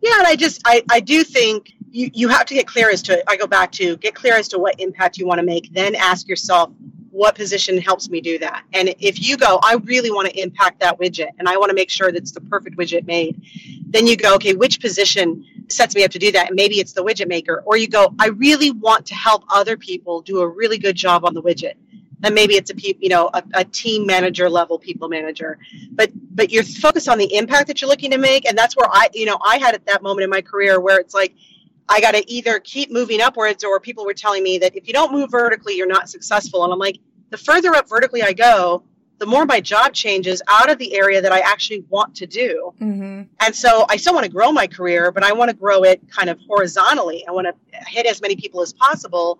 Yeah 0.00 0.18
and 0.18 0.26
i 0.26 0.34
just 0.34 0.60
i, 0.64 0.82
I 0.90 0.98
do 0.98 1.22
think 1.22 1.72
you, 1.90 2.10
you 2.12 2.28
have 2.28 2.46
to 2.46 2.54
get 2.54 2.66
clear 2.66 2.90
as 2.90 3.02
to 3.02 3.22
i 3.30 3.36
go 3.36 3.46
back 3.46 3.70
to 3.72 3.96
get 3.98 4.14
clear 4.14 4.34
as 4.34 4.48
to 4.48 4.58
what 4.58 4.80
impact 4.80 5.18
you 5.18 5.26
want 5.26 5.38
to 5.38 5.46
make 5.46 5.72
then 5.72 5.94
ask 5.94 6.26
yourself 6.26 6.72
what 7.12 7.34
position 7.36 7.78
helps 7.78 8.10
me 8.10 8.20
do 8.20 8.38
that 8.38 8.64
and 8.72 8.94
if 8.98 9.20
you 9.20 9.36
go 9.36 9.60
i 9.62 9.74
really 9.84 10.10
want 10.10 10.28
to 10.28 10.40
impact 10.40 10.80
that 10.80 10.98
widget 10.98 11.28
and 11.38 11.48
i 11.48 11.56
want 11.56 11.70
to 11.70 11.74
make 11.74 11.90
sure 11.90 12.10
that 12.10 12.18
it's 12.18 12.32
the 12.32 12.40
perfect 12.42 12.76
widget 12.76 13.06
made 13.06 13.40
then 13.88 14.06
you 14.06 14.16
go 14.16 14.34
okay 14.34 14.54
which 14.54 14.80
position 14.80 15.44
sets 15.72 15.94
me 15.94 16.04
up 16.04 16.10
to 16.12 16.18
do 16.18 16.30
that. 16.32 16.48
And 16.48 16.56
maybe 16.56 16.78
it's 16.78 16.92
the 16.92 17.02
widget 17.02 17.28
maker. 17.28 17.62
Or 17.66 17.76
you 17.76 17.88
go, 17.88 18.14
I 18.18 18.28
really 18.28 18.70
want 18.70 19.06
to 19.06 19.14
help 19.14 19.44
other 19.48 19.76
people 19.76 20.20
do 20.22 20.40
a 20.40 20.48
really 20.48 20.78
good 20.78 20.96
job 20.96 21.24
on 21.24 21.34
the 21.34 21.42
widget. 21.42 21.74
and 22.24 22.34
maybe 22.34 22.54
it's 22.54 22.70
a 22.70 22.74
you 22.76 23.08
know 23.08 23.30
a, 23.34 23.42
a, 23.54 23.64
team 23.64 24.06
manager 24.06 24.48
level 24.48 24.78
people 24.78 25.08
manager 25.08 25.58
but 25.90 26.08
but 26.38 26.52
you're 26.52 26.62
focused 26.62 27.08
on 27.08 27.18
the 27.18 27.34
impact 27.34 27.66
that 27.66 27.80
you're 27.80 27.88
looking 27.88 28.12
to 28.12 28.18
make 28.18 28.46
and 28.48 28.56
that's 28.56 28.76
where 28.76 28.86
i 28.92 29.08
you 29.12 29.26
know 29.26 29.36
i 29.44 29.58
had 29.58 29.74
at 29.74 29.84
that 29.86 30.04
moment 30.04 30.22
in 30.22 30.30
my 30.30 30.40
career 30.40 30.78
where 30.78 31.00
it's 31.00 31.14
like 31.14 31.34
i 31.88 32.00
got 32.00 32.12
to 32.12 32.30
either 32.30 32.58
keep 32.60 32.90
moving 32.90 33.20
upwards 33.20 33.64
or 33.64 33.78
people 33.80 34.04
were 34.04 34.14
telling 34.14 34.42
me 34.42 34.58
that 34.58 34.74
if 34.76 34.86
you 34.86 34.92
don't 34.92 35.12
move 35.12 35.30
vertically 35.30 35.74
you're 35.74 35.86
not 35.86 36.08
successful 36.08 36.64
and 36.64 36.72
i'm 36.72 36.78
like 36.78 36.98
the 37.30 37.38
further 37.38 37.74
up 37.74 37.88
vertically 37.88 38.22
i 38.22 38.32
go 38.32 38.82
the 39.22 39.26
more 39.26 39.46
my 39.46 39.60
job 39.60 39.92
changes 39.92 40.42
out 40.48 40.68
of 40.68 40.78
the 40.78 40.96
area 40.96 41.22
that 41.22 41.30
I 41.30 41.38
actually 41.38 41.84
want 41.88 42.16
to 42.16 42.26
do. 42.26 42.74
Mm-hmm. 42.80 43.22
And 43.38 43.54
so 43.54 43.86
I 43.88 43.96
still 43.96 44.14
want 44.14 44.24
to 44.24 44.32
grow 44.32 44.50
my 44.50 44.66
career, 44.66 45.12
but 45.12 45.22
I 45.22 45.30
want 45.30 45.48
to 45.48 45.56
grow 45.56 45.84
it 45.84 46.02
kind 46.10 46.28
of 46.28 46.40
horizontally. 46.48 47.24
I 47.28 47.30
want 47.30 47.46
to 47.46 47.54
hit 47.86 48.04
as 48.04 48.20
many 48.20 48.34
people 48.34 48.62
as 48.62 48.72
possible 48.72 49.38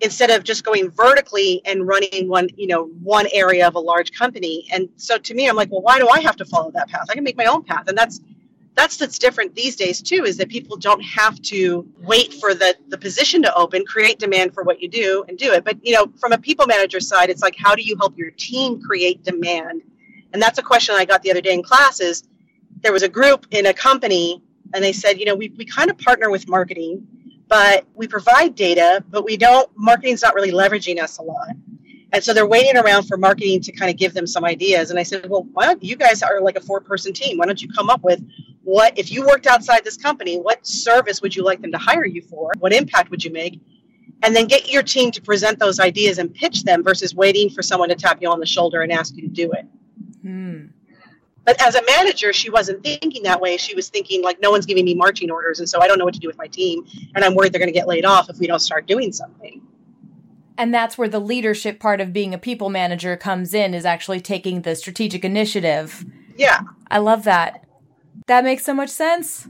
instead 0.00 0.30
of 0.30 0.44
just 0.44 0.62
going 0.62 0.88
vertically 0.88 1.62
and 1.64 1.84
running 1.84 2.28
one, 2.28 2.48
you 2.56 2.68
know, 2.68 2.84
one 3.02 3.26
area 3.32 3.66
of 3.66 3.74
a 3.74 3.80
large 3.80 4.12
company. 4.12 4.68
And 4.72 4.88
so 4.94 5.18
to 5.18 5.34
me, 5.34 5.48
I'm 5.48 5.56
like, 5.56 5.72
well, 5.72 5.82
why 5.82 5.98
do 5.98 6.08
I 6.08 6.20
have 6.20 6.36
to 6.36 6.44
follow 6.44 6.70
that 6.70 6.88
path? 6.88 7.06
I 7.10 7.14
can 7.14 7.24
make 7.24 7.36
my 7.36 7.46
own 7.46 7.64
path. 7.64 7.88
And 7.88 7.98
that's 7.98 8.20
that's 8.74 8.96
that's 8.96 9.18
different 9.18 9.54
these 9.54 9.76
days 9.76 10.02
too, 10.02 10.24
is 10.24 10.36
that 10.38 10.48
people 10.48 10.76
don't 10.76 11.02
have 11.02 11.40
to 11.42 11.86
wait 12.00 12.34
for 12.34 12.54
the 12.54 12.76
the 12.88 12.98
position 12.98 13.42
to 13.42 13.54
open, 13.54 13.84
create 13.84 14.18
demand 14.18 14.54
for 14.54 14.62
what 14.62 14.80
you 14.82 14.88
do 14.88 15.24
and 15.28 15.38
do 15.38 15.52
it. 15.52 15.64
But 15.64 15.84
you 15.84 15.94
know, 15.94 16.06
from 16.18 16.32
a 16.32 16.38
people 16.38 16.66
manager 16.66 17.00
side, 17.00 17.30
it's 17.30 17.42
like 17.42 17.56
how 17.56 17.74
do 17.74 17.82
you 17.82 17.96
help 17.96 18.16
your 18.18 18.30
team 18.32 18.82
create 18.82 19.22
demand? 19.22 19.82
And 20.32 20.42
that's 20.42 20.58
a 20.58 20.62
question 20.62 20.94
I 20.96 21.04
got 21.04 21.22
the 21.22 21.30
other 21.30 21.40
day 21.40 21.54
in 21.54 21.62
classes. 21.62 22.24
There 22.82 22.92
was 22.92 23.02
a 23.02 23.08
group 23.08 23.46
in 23.52 23.66
a 23.66 23.74
company 23.74 24.42
and 24.74 24.82
they 24.82 24.92
said, 24.92 25.20
you 25.20 25.24
know, 25.24 25.36
we, 25.36 25.52
we 25.56 25.64
kind 25.64 25.90
of 25.90 25.96
partner 25.98 26.28
with 26.30 26.48
marketing 26.48 27.06
but 27.48 27.86
we 27.94 28.08
provide 28.08 28.54
data, 28.54 29.04
but 29.10 29.24
we 29.24 29.36
don't, 29.36 29.70
marketing's 29.76 30.22
not 30.22 30.34
really 30.34 30.50
leveraging 30.50 31.00
us 31.00 31.18
a 31.18 31.22
lot. 31.22 31.50
And 32.14 32.22
so 32.22 32.32
they're 32.32 32.46
waiting 32.46 32.76
around 32.76 33.08
for 33.08 33.16
marketing 33.16 33.60
to 33.62 33.72
kind 33.72 33.90
of 33.90 33.96
give 33.96 34.14
them 34.14 34.24
some 34.24 34.44
ideas. 34.44 34.90
And 34.90 35.00
I 35.00 35.02
said, 35.02 35.28
well, 35.28 35.48
why 35.52 35.66
don't 35.66 35.82
you 35.82 35.96
guys 35.96 36.22
are 36.22 36.40
like 36.40 36.54
a 36.54 36.60
four 36.60 36.80
person 36.80 37.12
team? 37.12 37.38
Why 37.38 37.44
don't 37.44 37.60
you 37.60 37.68
come 37.68 37.90
up 37.90 38.04
with 38.04 38.24
what, 38.62 38.96
if 38.96 39.10
you 39.10 39.26
worked 39.26 39.48
outside 39.48 39.82
this 39.82 39.96
company, 39.96 40.38
what 40.38 40.64
service 40.64 41.20
would 41.22 41.34
you 41.34 41.42
like 41.42 41.60
them 41.60 41.72
to 41.72 41.78
hire 41.78 42.06
you 42.06 42.22
for? 42.22 42.52
What 42.60 42.72
impact 42.72 43.10
would 43.10 43.24
you 43.24 43.32
make? 43.32 43.60
And 44.22 44.34
then 44.34 44.46
get 44.46 44.70
your 44.70 44.84
team 44.84 45.10
to 45.10 45.20
present 45.20 45.58
those 45.58 45.80
ideas 45.80 46.18
and 46.18 46.32
pitch 46.32 46.62
them 46.62 46.84
versus 46.84 47.16
waiting 47.16 47.50
for 47.50 47.62
someone 47.62 47.88
to 47.88 47.96
tap 47.96 48.22
you 48.22 48.30
on 48.30 48.38
the 48.38 48.46
shoulder 48.46 48.82
and 48.82 48.92
ask 48.92 49.16
you 49.16 49.22
to 49.22 49.28
do 49.28 49.50
it. 49.50 49.66
Hmm. 50.22 50.66
But 51.44 51.60
as 51.60 51.74
a 51.74 51.82
manager, 51.84 52.32
she 52.32 52.48
wasn't 52.48 52.84
thinking 52.84 53.24
that 53.24 53.40
way. 53.40 53.56
She 53.56 53.74
was 53.74 53.88
thinking 53.88 54.22
like, 54.22 54.40
no 54.40 54.52
one's 54.52 54.66
giving 54.66 54.84
me 54.84 54.94
marching 54.94 55.32
orders, 55.32 55.58
and 55.58 55.68
so 55.68 55.82
I 55.82 55.88
don't 55.88 55.98
know 55.98 56.04
what 56.04 56.14
to 56.14 56.20
do 56.20 56.28
with 56.28 56.38
my 56.38 56.46
team, 56.46 56.86
and 57.14 57.24
I'm 57.24 57.34
worried 57.34 57.52
they're 57.52 57.58
going 57.58 57.72
to 57.72 57.78
get 57.78 57.88
laid 57.88 58.04
off 58.04 58.30
if 58.30 58.38
we 58.38 58.46
don't 58.46 58.60
start 58.60 58.86
doing 58.86 59.12
something. 59.12 59.60
And 60.56 60.72
that's 60.72 60.96
where 60.96 61.08
the 61.08 61.18
leadership 61.18 61.80
part 61.80 62.00
of 62.00 62.12
being 62.12 62.32
a 62.32 62.38
people 62.38 62.70
manager 62.70 63.16
comes 63.16 63.54
in, 63.54 63.74
is 63.74 63.84
actually 63.84 64.20
taking 64.20 64.62
the 64.62 64.76
strategic 64.76 65.24
initiative. 65.24 66.04
Yeah, 66.36 66.60
I 66.90 66.98
love 66.98 67.24
that. 67.24 67.64
That 68.28 68.44
makes 68.44 68.64
so 68.64 68.72
much 68.72 68.90
sense. 68.90 69.48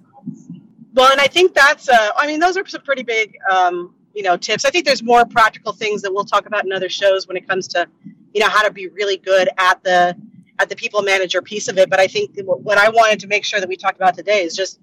Well, 0.94 1.12
and 1.12 1.20
I 1.20 1.26
think 1.26 1.54
that's, 1.54 1.88
uh, 1.88 2.10
I 2.16 2.26
mean, 2.26 2.40
those 2.40 2.56
are 2.56 2.66
some 2.66 2.82
pretty 2.82 3.02
big, 3.02 3.36
um, 3.52 3.94
you 4.14 4.22
know, 4.22 4.36
tips. 4.36 4.64
I 4.64 4.70
think 4.70 4.86
there's 4.86 5.02
more 5.02 5.24
practical 5.26 5.72
things 5.72 6.02
that 6.02 6.14
we'll 6.14 6.24
talk 6.24 6.46
about 6.46 6.64
in 6.64 6.72
other 6.72 6.88
shows 6.88 7.28
when 7.28 7.36
it 7.36 7.46
comes 7.46 7.68
to, 7.68 7.86
you 8.32 8.40
know, 8.40 8.48
how 8.48 8.62
to 8.62 8.70
be 8.72 8.88
really 8.88 9.16
good 9.16 9.48
at 9.58 9.82
the 9.84 10.16
at 10.58 10.68
the 10.68 10.76
people 10.76 11.02
manager 11.02 11.42
piece 11.42 11.68
of 11.68 11.78
it. 11.78 11.90
But 11.90 12.00
I 12.00 12.06
think 12.06 12.30
what 12.46 12.78
I 12.78 12.88
wanted 12.88 13.20
to 13.20 13.26
make 13.26 13.44
sure 13.44 13.60
that 13.60 13.68
we 13.68 13.76
talked 13.76 13.96
about 13.96 14.14
today 14.14 14.42
is 14.42 14.54
just 14.54 14.78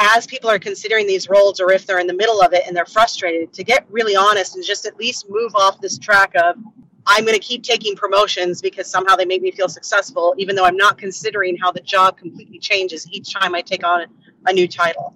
as 0.00 0.26
people 0.26 0.48
are 0.48 0.58
considering 0.58 1.06
these 1.06 1.28
roles 1.28 1.60
or 1.60 1.70
if 1.70 1.86
they're 1.86 1.98
in 1.98 2.06
the 2.06 2.14
middle 2.14 2.40
of 2.40 2.52
it 2.54 2.62
and 2.66 2.74
they're 2.74 2.86
frustrated 2.86 3.52
to 3.52 3.62
get 3.62 3.84
really 3.90 4.16
honest 4.16 4.56
and 4.56 4.64
just 4.64 4.86
at 4.86 4.96
least 4.96 5.26
move 5.28 5.54
off 5.54 5.80
this 5.80 5.98
track 5.98 6.32
of 6.42 6.56
I'm 7.06 7.24
going 7.24 7.38
to 7.38 7.44
keep 7.44 7.62
taking 7.62 7.96
promotions 7.96 8.62
because 8.62 8.86
somehow 8.86 9.16
they 9.16 9.24
make 9.24 9.42
me 9.42 9.50
feel 9.50 9.68
successful, 9.68 10.34
even 10.38 10.54
though 10.54 10.64
I'm 10.64 10.76
not 10.76 10.98
considering 10.98 11.56
how 11.56 11.72
the 11.72 11.80
job 11.80 12.16
completely 12.16 12.58
changes 12.58 13.10
each 13.10 13.32
time 13.32 13.54
I 13.54 13.62
take 13.62 13.84
on 13.84 14.06
a 14.46 14.52
new 14.52 14.68
title. 14.68 15.14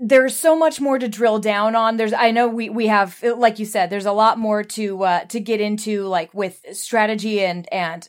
There's 0.00 0.36
so 0.36 0.56
much 0.56 0.80
more 0.80 0.98
to 0.98 1.08
drill 1.08 1.40
down 1.40 1.74
on. 1.74 1.96
There's 1.96 2.12
i 2.12 2.30
know 2.30 2.46
we 2.48 2.70
we 2.70 2.86
have 2.86 3.20
like 3.22 3.58
you 3.58 3.64
said 3.64 3.90
there's 3.90 4.06
a 4.06 4.12
lot 4.12 4.38
more 4.38 4.62
to 4.62 5.02
uh 5.02 5.24
to 5.24 5.40
get 5.40 5.60
into 5.60 6.04
like 6.04 6.32
with 6.32 6.64
strategy 6.72 7.44
and 7.44 7.68
and 7.72 8.08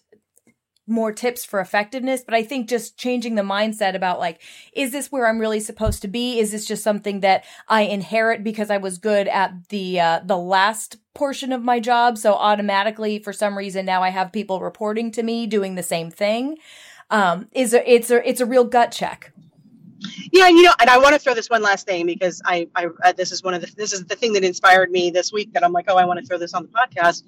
more 0.90 1.12
tips 1.12 1.46
for 1.46 1.60
effectiveness, 1.60 2.22
but 2.24 2.34
I 2.34 2.44
think 2.44 2.68
just 2.68 2.98
changing 2.98 3.36
the 3.36 3.42
mindset 3.42 3.96
about 3.96 4.20
like, 4.20 4.42
is 4.74 4.92
this 4.92 5.12
where 5.12 5.28
I'm 5.28 5.40
really 5.40 5.60
supposed 5.60 6.02
to 6.02 6.08
be? 6.08 6.40
Is 6.40 6.52
this 6.52 6.66
just 6.66 6.84
something 6.84 7.20
that 7.22 7.46
I 7.68 7.84
inherit 7.84 8.44
because 8.44 8.70
I 8.70 8.78
was 8.78 8.98
good 8.98 9.28
at 9.28 9.70
the, 9.70 10.00
uh, 10.00 10.20
the 10.26 10.38
last 10.38 10.98
portion 11.14 11.52
of 11.52 11.64
my 11.64 11.80
job? 11.80 12.18
So 12.18 12.34
automatically, 12.34 13.20
for 13.20 13.34
some 13.34 13.58
reason, 13.58 13.86
now 13.86 14.04
I 14.04 14.10
have 14.10 14.32
people 14.32 14.60
reporting 14.60 15.12
to 15.12 15.24
me 15.24 15.48
doing 15.48 15.76
the 15.76 15.84
same 15.84 16.12
thing. 16.12 16.58
Um, 17.12 17.48
is 17.54 17.74
a, 17.74 17.92
it's 17.92 18.12
a, 18.12 18.28
it's 18.28 18.42
a 18.42 18.46
real 18.46 18.66
gut 18.66 18.92
check. 18.92 19.32
Yeah, 20.32 20.48
and 20.48 20.56
you 20.56 20.64
know, 20.64 20.74
and 20.80 20.90
I 20.90 20.98
want 20.98 21.14
to 21.14 21.20
throw 21.20 21.34
this 21.34 21.50
one 21.50 21.62
last 21.62 21.86
thing 21.86 22.06
because 22.06 22.42
I, 22.46 22.68
I, 22.76 22.88
uh, 23.04 23.12
this 23.12 23.32
is 23.32 23.44
one 23.44 23.54
of 23.54 23.62
the, 23.62 23.74
this 23.76 23.94
is 23.94 24.06
the 24.06 24.16
thing 24.16 24.34
that 24.34 24.44
inspired 24.44 24.92
me 24.92 25.10
this 25.10 25.34
week 25.34 25.54
that 25.54 25.64
I'm 25.64 25.74
like, 25.74 25.86
oh, 25.88 25.98
I 25.98 26.06
want 26.06 26.20
to 26.20 26.26
throw 26.26 26.38
this 26.38 26.54
on 26.54 26.64
the 26.64 26.70
podcast. 26.70 27.24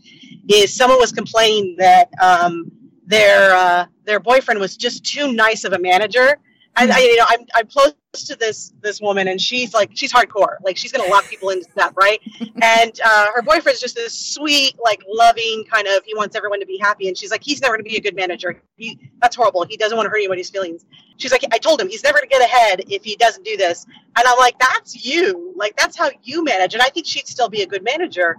Is 0.48 0.74
someone 0.74 1.00
was 1.00 1.12
complaining 1.12 1.76
that 1.80 2.10
um, 2.22 2.72
their 3.06 3.56
uh, 3.56 3.86
their 4.06 4.20
boyfriend 4.20 4.60
was 4.60 4.78
just 4.78 5.04
too 5.04 5.34
nice 5.34 5.64
of 5.64 5.74
a 5.74 5.80
manager. 5.80 6.38
And 6.78 6.90
I, 6.90 7.00
you 7.00 7.18
know, 7.18 7.26
I'm 7.28 7.46
I'm 7.54 7.68
close 7.68 7.94
to 8.14 8.36
this 8.36 8.74
this 8.82 9.02
woman, 9.02 9.28
and 9.28 9.42
she's 9.42 9.74
like 9.74 9.92
she's 9.94 10.12
hardcore. 10.12 10.56
Like 10.64 10.78
she's 10.78 10.92
gonna 10.92 11.10
lock 11.10 11.28
people 11.30 11.50
into 11.50 11.70
stuff 11.70 11.94
right? 11.98 12.20
and 12.62 12.98
uh, 13.04 13.28
her 13.36 13.42
boyfriend's 13.42 13.82
just 13.82 13.96
this 13.96 14.14
sweet, 14.14 14.76
like 14.82 15.02
loving 15.08 15.66
kind 15.70 15.88
of. 15.88 16.04
He 16.06 16.16
wants 16.16 16.36
everyone 16.36 16.62
to 16.62 16.66
be 16.66 16.78
happy, 16.78 17.10
and 17.10 17.18
she's 17.18 17.30
like, 17.30 17.44
he's 17.44 17.62
never 17.62 17.76
gonna 17.76 17.84
be 17.84 17.98
a 17.98 18.02
good 18.02 18.16
manager. 18.16 18.62
He 18.78 19.12
that's 19.22 19.36
horrible. 19.36 19.66
He 19.66 19.76
doesn't 19.76 19.98
want 19.98 20.06
to 20.06 20.10
hurt 20.10 20.18
anybody's 20.18 20.50
feelings. 20.50 20.86
She's 21.18 21.32
like, 21.32 21.44
I 21.52 21.58
told 21.58 21.82
him 21.82 21.90
he's 21.90 22.04
never 22.04 22.20
gonna 22.20 22.28
get 22.28 22.42
ahead 22.42 22.84
if 22.88 23.04
he 23.04 23.18
doesn't 23.18 23.44
do 23.44 23.58
this. 23.58 23.86
And 24.18 24.26
I'm 24.26 24.38
like, 24.38 24.58
that's 24.58 25.06
you. 25.06 25.54
Like 25.58 25.76
that's 25.76 25.98
how 25.98 26.10
you 26.24 26.44
manage. 26.44 26.74
And 26.74 26.82
I 26.82 26.88
think 26.88 27.06
she'd 27.06 27.28
still 27.28 27.50
be 27.50 27.64
a 27.64 27.68
good 27.68 27.84
manager, 27.84 28.38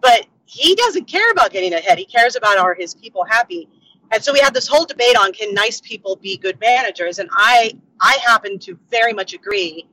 but 0.00 0.26
he 0.46 0.76
doesn't 0.76 1.06
care 1.06 1.30
about 1.32 1.50
getting 1.50 1.74
ahead. 1.74 1.98
He 1.98 2.04
cares 2.04 2.36
about 2.36 2.58
are 2.58 2.74
his 2.74 2.94
people 2.94 3.24
happy 3.24 3.68
and 4.14 4.22
so 4.22 4.32
we 4.32 4.38
had 4.38 4.54
this 4.54 4.68
whole 4.68 4.84
debate 4.84 5.16
on 5.16 5.32
can 5.32 5.52
nice 5.52 5.80
people 5.80 6.14
be 6.14 6.36
good 6.36 6.58
managers? 6.60 7.18
And 7.18 7.28
I 7.32 7.72
I 8.00 8.18
happen 8.24 8.60
to 8.60 8.78
very 8.88 9.12
much 9.12 9.34
agree 9.34 9.86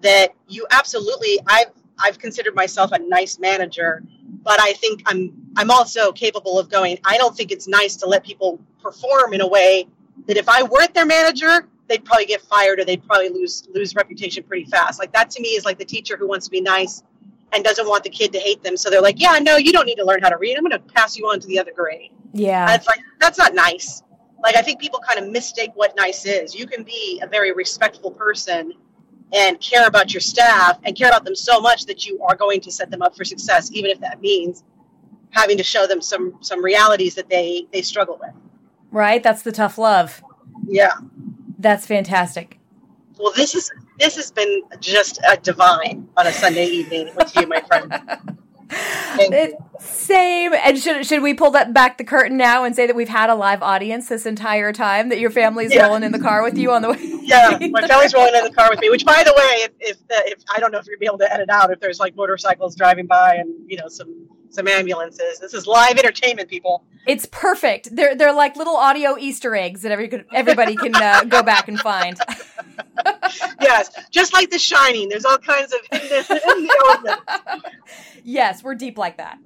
that 0.00 0.32
you 0.48 0.64
absolutely 0.70 1.40
I've 1.46 1.72
I've 1.98 2.18
considered 2.18 2.54
myself 2.54 2.92
a 2.92 2.98
nice 3.00 3.40
manager, 3.40 4.02
but 4.44 4.60
I 4.60 4.72
think 4.74 5.02
I'm 5.06 5.32
I'm 5.56 5.72
also 5.72 6.12
capable 6.12 6.58
of 6.58 6.68
going, 6.68 6.98
I 7.04 7.18
don't 7.18 7.36
think 7.36 7.50
it's 7.50 7.66
nice 7.66 7.96
to 7.96 8.06
let 8.06 8.24
people 8.24 8.60
perform 8.80 9.34
in 9.34 9.40
a 9.40 9.46
way 9.46 9.88
that 10.26 10.36
if 10.36 10.48
I 10.48 10.62
weren't 10.62 10.94
their 10.94 11.06
manager, 11.06 11.68
they'd 11.88 12.04
probably 12.04 12.26
get 12.26 12.42
fired 12.42 12.78
or 12.78 12.84
they'd 12.84 13.04
probably 13.04 13.30
lose 13.30 13.66
lose 13.74 13.96
reputation 13.96 14.44
pretty 14.44 14.66
fast. 14.66 15.00
Like 15.00 15.12
that 15.12 15.30
to 15.30 15.42
me 15.42 15.48
is 15.48 15.64
like 15.64 15.78
the 15.78 15.84
teacher 15.84 16.16
who 16.16 16.28
wants 16.28 16.46
to 16.46 16.50
be 16.52 16.60
nice 16.60 17.02
and 17.54 17.64
doesn't 17.64 17.88
want 17.88 18.04
the 18.04 18.10
kid 18.10 18.32
to 18.32 18.38
hate 18.38 18.62
them. 18.62 18.76
So 18.76 18.90
they're 18.90 19.00
like, 19.02 19.20
yeah, 19.20 19.38
no, 19.40 19.56
you 19.56 19.72
don't 19.72 19.86
need 19.86 19.96
to 19.96 20.04
learn 20.04 20.20
how 20.20 20.28
to 20.28 20.36
read. 20.36 20.56
I'm 20.56 20.64
going 20.64 20.72
to 20.72 20.92
pass 20.92 21.16
you 21.16 21.26
on 21.26 21.40
to 21.40 21.46
the 21.46 21.58
other 21.58 21.72
grade. 21.72 22.10
Yeah. 22.32 22.66
And 22.66 22.74
it's 22.74 22.86
like, 22.86 23.00
that's 23.20 23.38
not 23.38 23.54
nice. 23.54 24.02
Like, 24.42 24.56
I 24.56 24.62
think 24.62 24.80
people 24.80 25.00
kind 25.00 25.24
of 25.24 25.30
mistake 25.30 25.70
what 25.74 25.94
nice 25.96 26.26
is. 26.26 26.54
You 26.54 26.66
can 26.66 26.82
be 26.82 27.20
a 27.22 27.26
very 27.26 27.52
respectful 27.52 28.10
person 28.10 28.72
and 29.32 29.60
care 29.60 29.86
about 29.86 30.12
your 30.12 30.20
staff 30.20 30.78
and 30.84 30.96
care 30.96 31.08
about 31.08 31.24
them 31.24 31.34
so 31.34 31.60
much 31.60 31.86
that 31.86 32.06
you 32.06 32.20
are 32.22 32.36
going 32.36 32.60
to 32.60 32.70
set 32.70 32.90
them 32.90 33.02
up 33.02 33.16
for 33.16 33.24
success, 33.24 33.70
even 33.72 33.90
if 33.90 34.00
that 34.00 34.20
means 34.20 34.64
having 35.30 35.56
to 35.56 35.64
show 35.64 35.86
them 35.86 36.00
some 36.00 36.38
some 36.40 36.62
realities 36.62 37.14
that 37.14 37.28
they 37.28 37.66
they 37.72 37.82
struggle 37.82 38.18
with. 38.20 38.34
Right. 38.90 39.22
That's 39.22 39.42
the 39.42 39.50
tough 39.50 39.78
love. 39.78 40.22
Yeah. 40.66 40.92
That's 41.58 41.86
fantastic. 41.86 42.60
Well, 43.18 43.32
this 43.34 43.54
is 43.54 43.72
this 43.98 44.16
has 44.16 44.30
been 44.30 44.62
just 44.80 45.18
a 45.28 45.36
divine 45.36 46.08
on 46.16 46.26
a 46.26 46.32
Sunday 46.32 46.66
evening 46.66 47.10
with 47.16 47.34
you, 47.36 47.46
my 47.46 47.60
friend. 47.60 47.92
It, 49.16 49.54
same. 49.78 50.52
And 50.54 50.78
should 50.78 51.06
should 51.06 51.22
we 51.22 51.34
pull 51.34 51.50
that 51.52 51.72
back 51.72 51.98
the 51.98 52.04
curtain 52.04 52.36
now 52.36 52.64
and 52.64 52.74
say 52.74 52.86
that 52.86 52.96
we've 52.96 53.08
had 53.08 53.30
a 53.30 53.34
live 53.34 53.62
audience 53.62 54.08
this 54.08 54.26
entire 54.26 54.72
time? 54.72 55.10
That 55.10 55.20
your 55.20 55.30
family's 55.30 55.72
yeah. 55.72 55.86
rolling 55.86 56.02
in 56.02 56.12
the 56.12 56.18
car 56.18 56.42
with 56.42 56.58
you 56.58 56.72
on 56.72 56.82
the 56.82 56.90
way? 56.90 56.98
Yeah, 57.22 57.56
my 57.70 57.86
family's 57.86 58.14
rolling 58.14 58.34
in 58.34 58.44
the 58.44 58.50
car 58.50 58.70
with 58.70 58.80
me. 58.80 58.90
Which, 58.90 59.04
by 59.04 59.22
the 59.22 59.32
way, 59.32 59.62
if 59.62 59.70
if, 59.78 59.98
if 60.10 60.38
I 60.52 60.58
don't 60.58 60.72
know 60.72 60.78
if 60.78 60.86
you'll 60.86 60.98
be 60.98 61.06
able 61.06 61.18
to 61.18 61.32
edit 61.32 61.50
out 61.50 61.70
if 61.70 61.78
there's 61.78 62.00
like 62.00 62.16
motorcycles 62.16 62.74
driving 62.74 63.06
by 63.06 63.36
and 63.36 63.54
you 63.68 63.76
know 63.76 63.88
some 63.88 64.28
some 64.54 64.68
ambulances. 64.68 65.38
This 65.38 65.52
is 65.52 65.66
live 65.66 65.98
entertainment, 65.98 66.48
people. 66.48 66.84
It's 67.06 67.26
perfect. 67.26 67.94
They're 67.94 68.14
they're 68.14 68.32
like 68.32 68.56
little 68.56 68.76
audio 68.76 69.18
Easter 69.18 69.54
eggs 69.54 69.82
that 69.82 69.92
every 69.92 70.24
everybody 70.32 70.76
can 70.76 70.94
uh, 70.94 71.24
go 71.28 71.42
back 71.42 71.68
and 71.68 71.78
find. 71.78 72.18
yes, 73.60 73.90
just 74.10 74.32
like 74.32 74.50
The 74.50 74.58
Shining. 74.58 75.08
There's 75.08 75.24
all 75.24 75.38
kinds 75.38 75.74
of 75.74 75.80
yes, 78.24 78.62
we're 78.62 78.74
deep 78.74 78.96
like 78.96 79.18
that. 79.18 79.38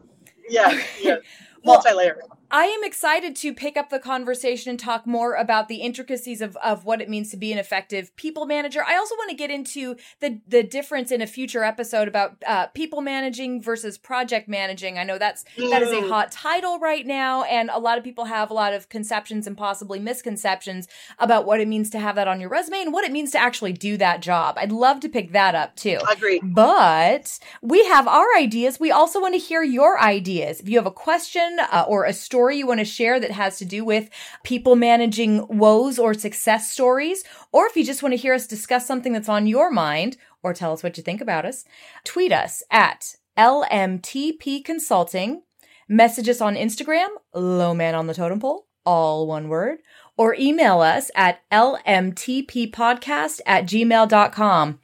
Yes, 0.48 0.86
yes. 1.00 1.20
multi-layered. 1.64 2.22
I 2.50 2.64
am 2.64 2.82
excited 2.82 3.36
to 3.36 3.52
pick 3.52 3.76
up 3.76 3.90
the 3.90 3.98
conversation 3.98 4.70
and 4.70 4.80
talk 4.80 5.06
more 5.06 5.34
about 5.34 5.68
the 5.68 5.76
intricacies 5.76 6.40
of, 6.40 6.56
of 6.56 6.84
what 6.84 7.02
it 7.02 7.08
means 7.08 7.30
to 7.30 7.36
be 7.36 7.52
an 7.52 7.58
effective 7.58 8.14
people 8.16 8.46
manager. 8.46 8.82
I 8.86 8.96
also 8.96 9.14
want 9.16 9.30
to 9.30 9.36
get 9.36 9.50
into 9.50 9.96
the, 10.20 10.40
the 10.48 10.62
difference 10.62 11.12
in 11.12 11.20
a 11.20 11.26
future 11.26 11.62
episode 11.62 12.08
about 12.08 12.36
uh, 12.46 12.68
people 12.68 13.02
managing 13.02 13.60
versus 13.60 13.98
project 13.98 14.48
managing. 14.48 14.98
I 14.98 15.04
know 15.04 15.18
that's 15.18 15.44
that 15.58 15.82
is 15.82 15.92
a 15.92 16.08
hot 16.08 16.32
title 16.32 16.78
right 16.78 17.06
now, 17.06 17.42
and 17.42 17.68
a 17.70 17.78
lot 17.78 17.98
of 17.98 18.04
people 18.04 18.24
have 18.24 18.50
a 18.50 18.54
lot 18.54 18.72
of 18.72 18.88
conceptions 18.88 19.46
and 19.46 19.56
possibly 19.56 19.98
misconceptions 19.98 20.88
about 21.18 21.44
what 21.44 21.60
it 21.60 21.68
means 21.68 21.90
to 21.90 21.98
have 21.98 22.16
that 22.16 22.28
on 22.28 22.40
your 22.40 22.48
resume 22.48 22.80
and 22.80 22.92
what 22.92 23.04
it 23.04 23.12
means 23.12 23.30
to 23.32 23.38
actually 23.38 23.74
do 23.74 23.98
that 23.98 24.22
job. 24.22 24.56
I'd 24.58 24.72
love 24.72 25.00
to 25.00 25.08
pick 25.08 25.32
that 25.32 25.54
up 25.54 25.76
too. 25.76 25.98
Agreed. 26.10 26.40
But 26.42 27.38
we 27.60 27.84
have 27.84 28.08
our 28.08 28.26
ideas. 28.38 28.80
We 28.80 28.90
also 28.90 29.20
want 29.20 29.34
to 29.34 29.38
hear 29.38 29.62
your 29.62 30.00
ideas. 30.00 30.60
If 30.60 30.68
you 30.68 30.78
have 30.78 30.86
a 30.86 30.90
question 30.90 31.58
uh, 31.60 31.84
or 31.86 32.04
a 32.04 32.12
story 32.14 32.37
you 32.52 32.66
want 32.66 32.80
to 32.80 32.84
share 32.84 33.18
that 33.20 33.32
has 33.32 33.58
to 33.58 33.64
do 33.64 33.84
with 33.84 34.08
people 34.44 34.76
managing 34.76 35.46
woes 35.48 35.98
or 35.98 36.14
success 36.14 36.70
stories, 36.70 37.24
or 37.52 37.66
if 37.66 37.76
you 37.76 37.84
just 37.84 38.02
want 38.02 38.12
to 38.12 38.16
hear 38.16 38.34
us 38.34 38.46
discuss 38.46 38.86
something 38.86 39.12
that's 39.12 39.28
on 39.28 39.46
your 39.46 39.70
mind 39.70 40.16
or 40.42 40.54
tell 40.54 40.72
us 40.72 40.82
what 40.82 40.96
you 40.96 41.02
think 41.02 41.20
about 41.20 41.44
us, 41.44 41.64
tweet 42.04 42.32
us 42.32 42.62
at 42.70 43.16
LMTP 43.36 44.64
Consulting, 44.64 45.42
message 45.88 46.28
us 46.28 46.40
on 46.40 46.54
Instagram, 46.54 47.08
low 47.34 47.74
man 47.74 47.94
on 47.94 48.06
the 48.06 48.14
totem 48.14 48.40
pole, 48.40 48.66
all 48.86 49.26
one 49.26 49.48
word, 49.48 49.78
or 50.16 50.34
email 50.38 50.80
us 50.80 51.10
at 51.14 51.40
lmtppodcast 51.50 53.40
at 53.46 53.64
gmail.com. 53.64 54.78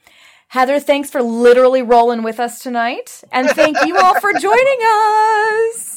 Heather, 0.48 0.78
thanks 0.78 1.10
for 1.10 1.20
literally 1.20 1.82
rolling 1.82 2.22
with 2.22 2.38
us 2.38 2.60
tonight. 2.60 3.24
And 3.32 3.50
thank 3.50 3.76
you 3.84 3.98
all 3.98 4.20
for 4.20 4.32
joining 4.32 4.78
us. 4.84 5.93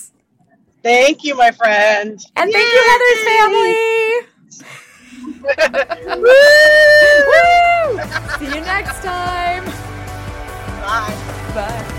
Thank 0.88 1.26
you, 1.26 1.36
my 1.36 1.52
friend. 1.52 2.18
And 2.38 2.50
thank 2.50 2.74
you, 2.74 2.82
Heather's 2.88 3.24
family. 3.28 3.76
Woo! 6.22 7.20
See 8.40 8.56
you 8.56 8.62
next 8.62 9.04
time. 9.04 9.66
Bye. 10.80 11.14
Bye. 11.54 11.97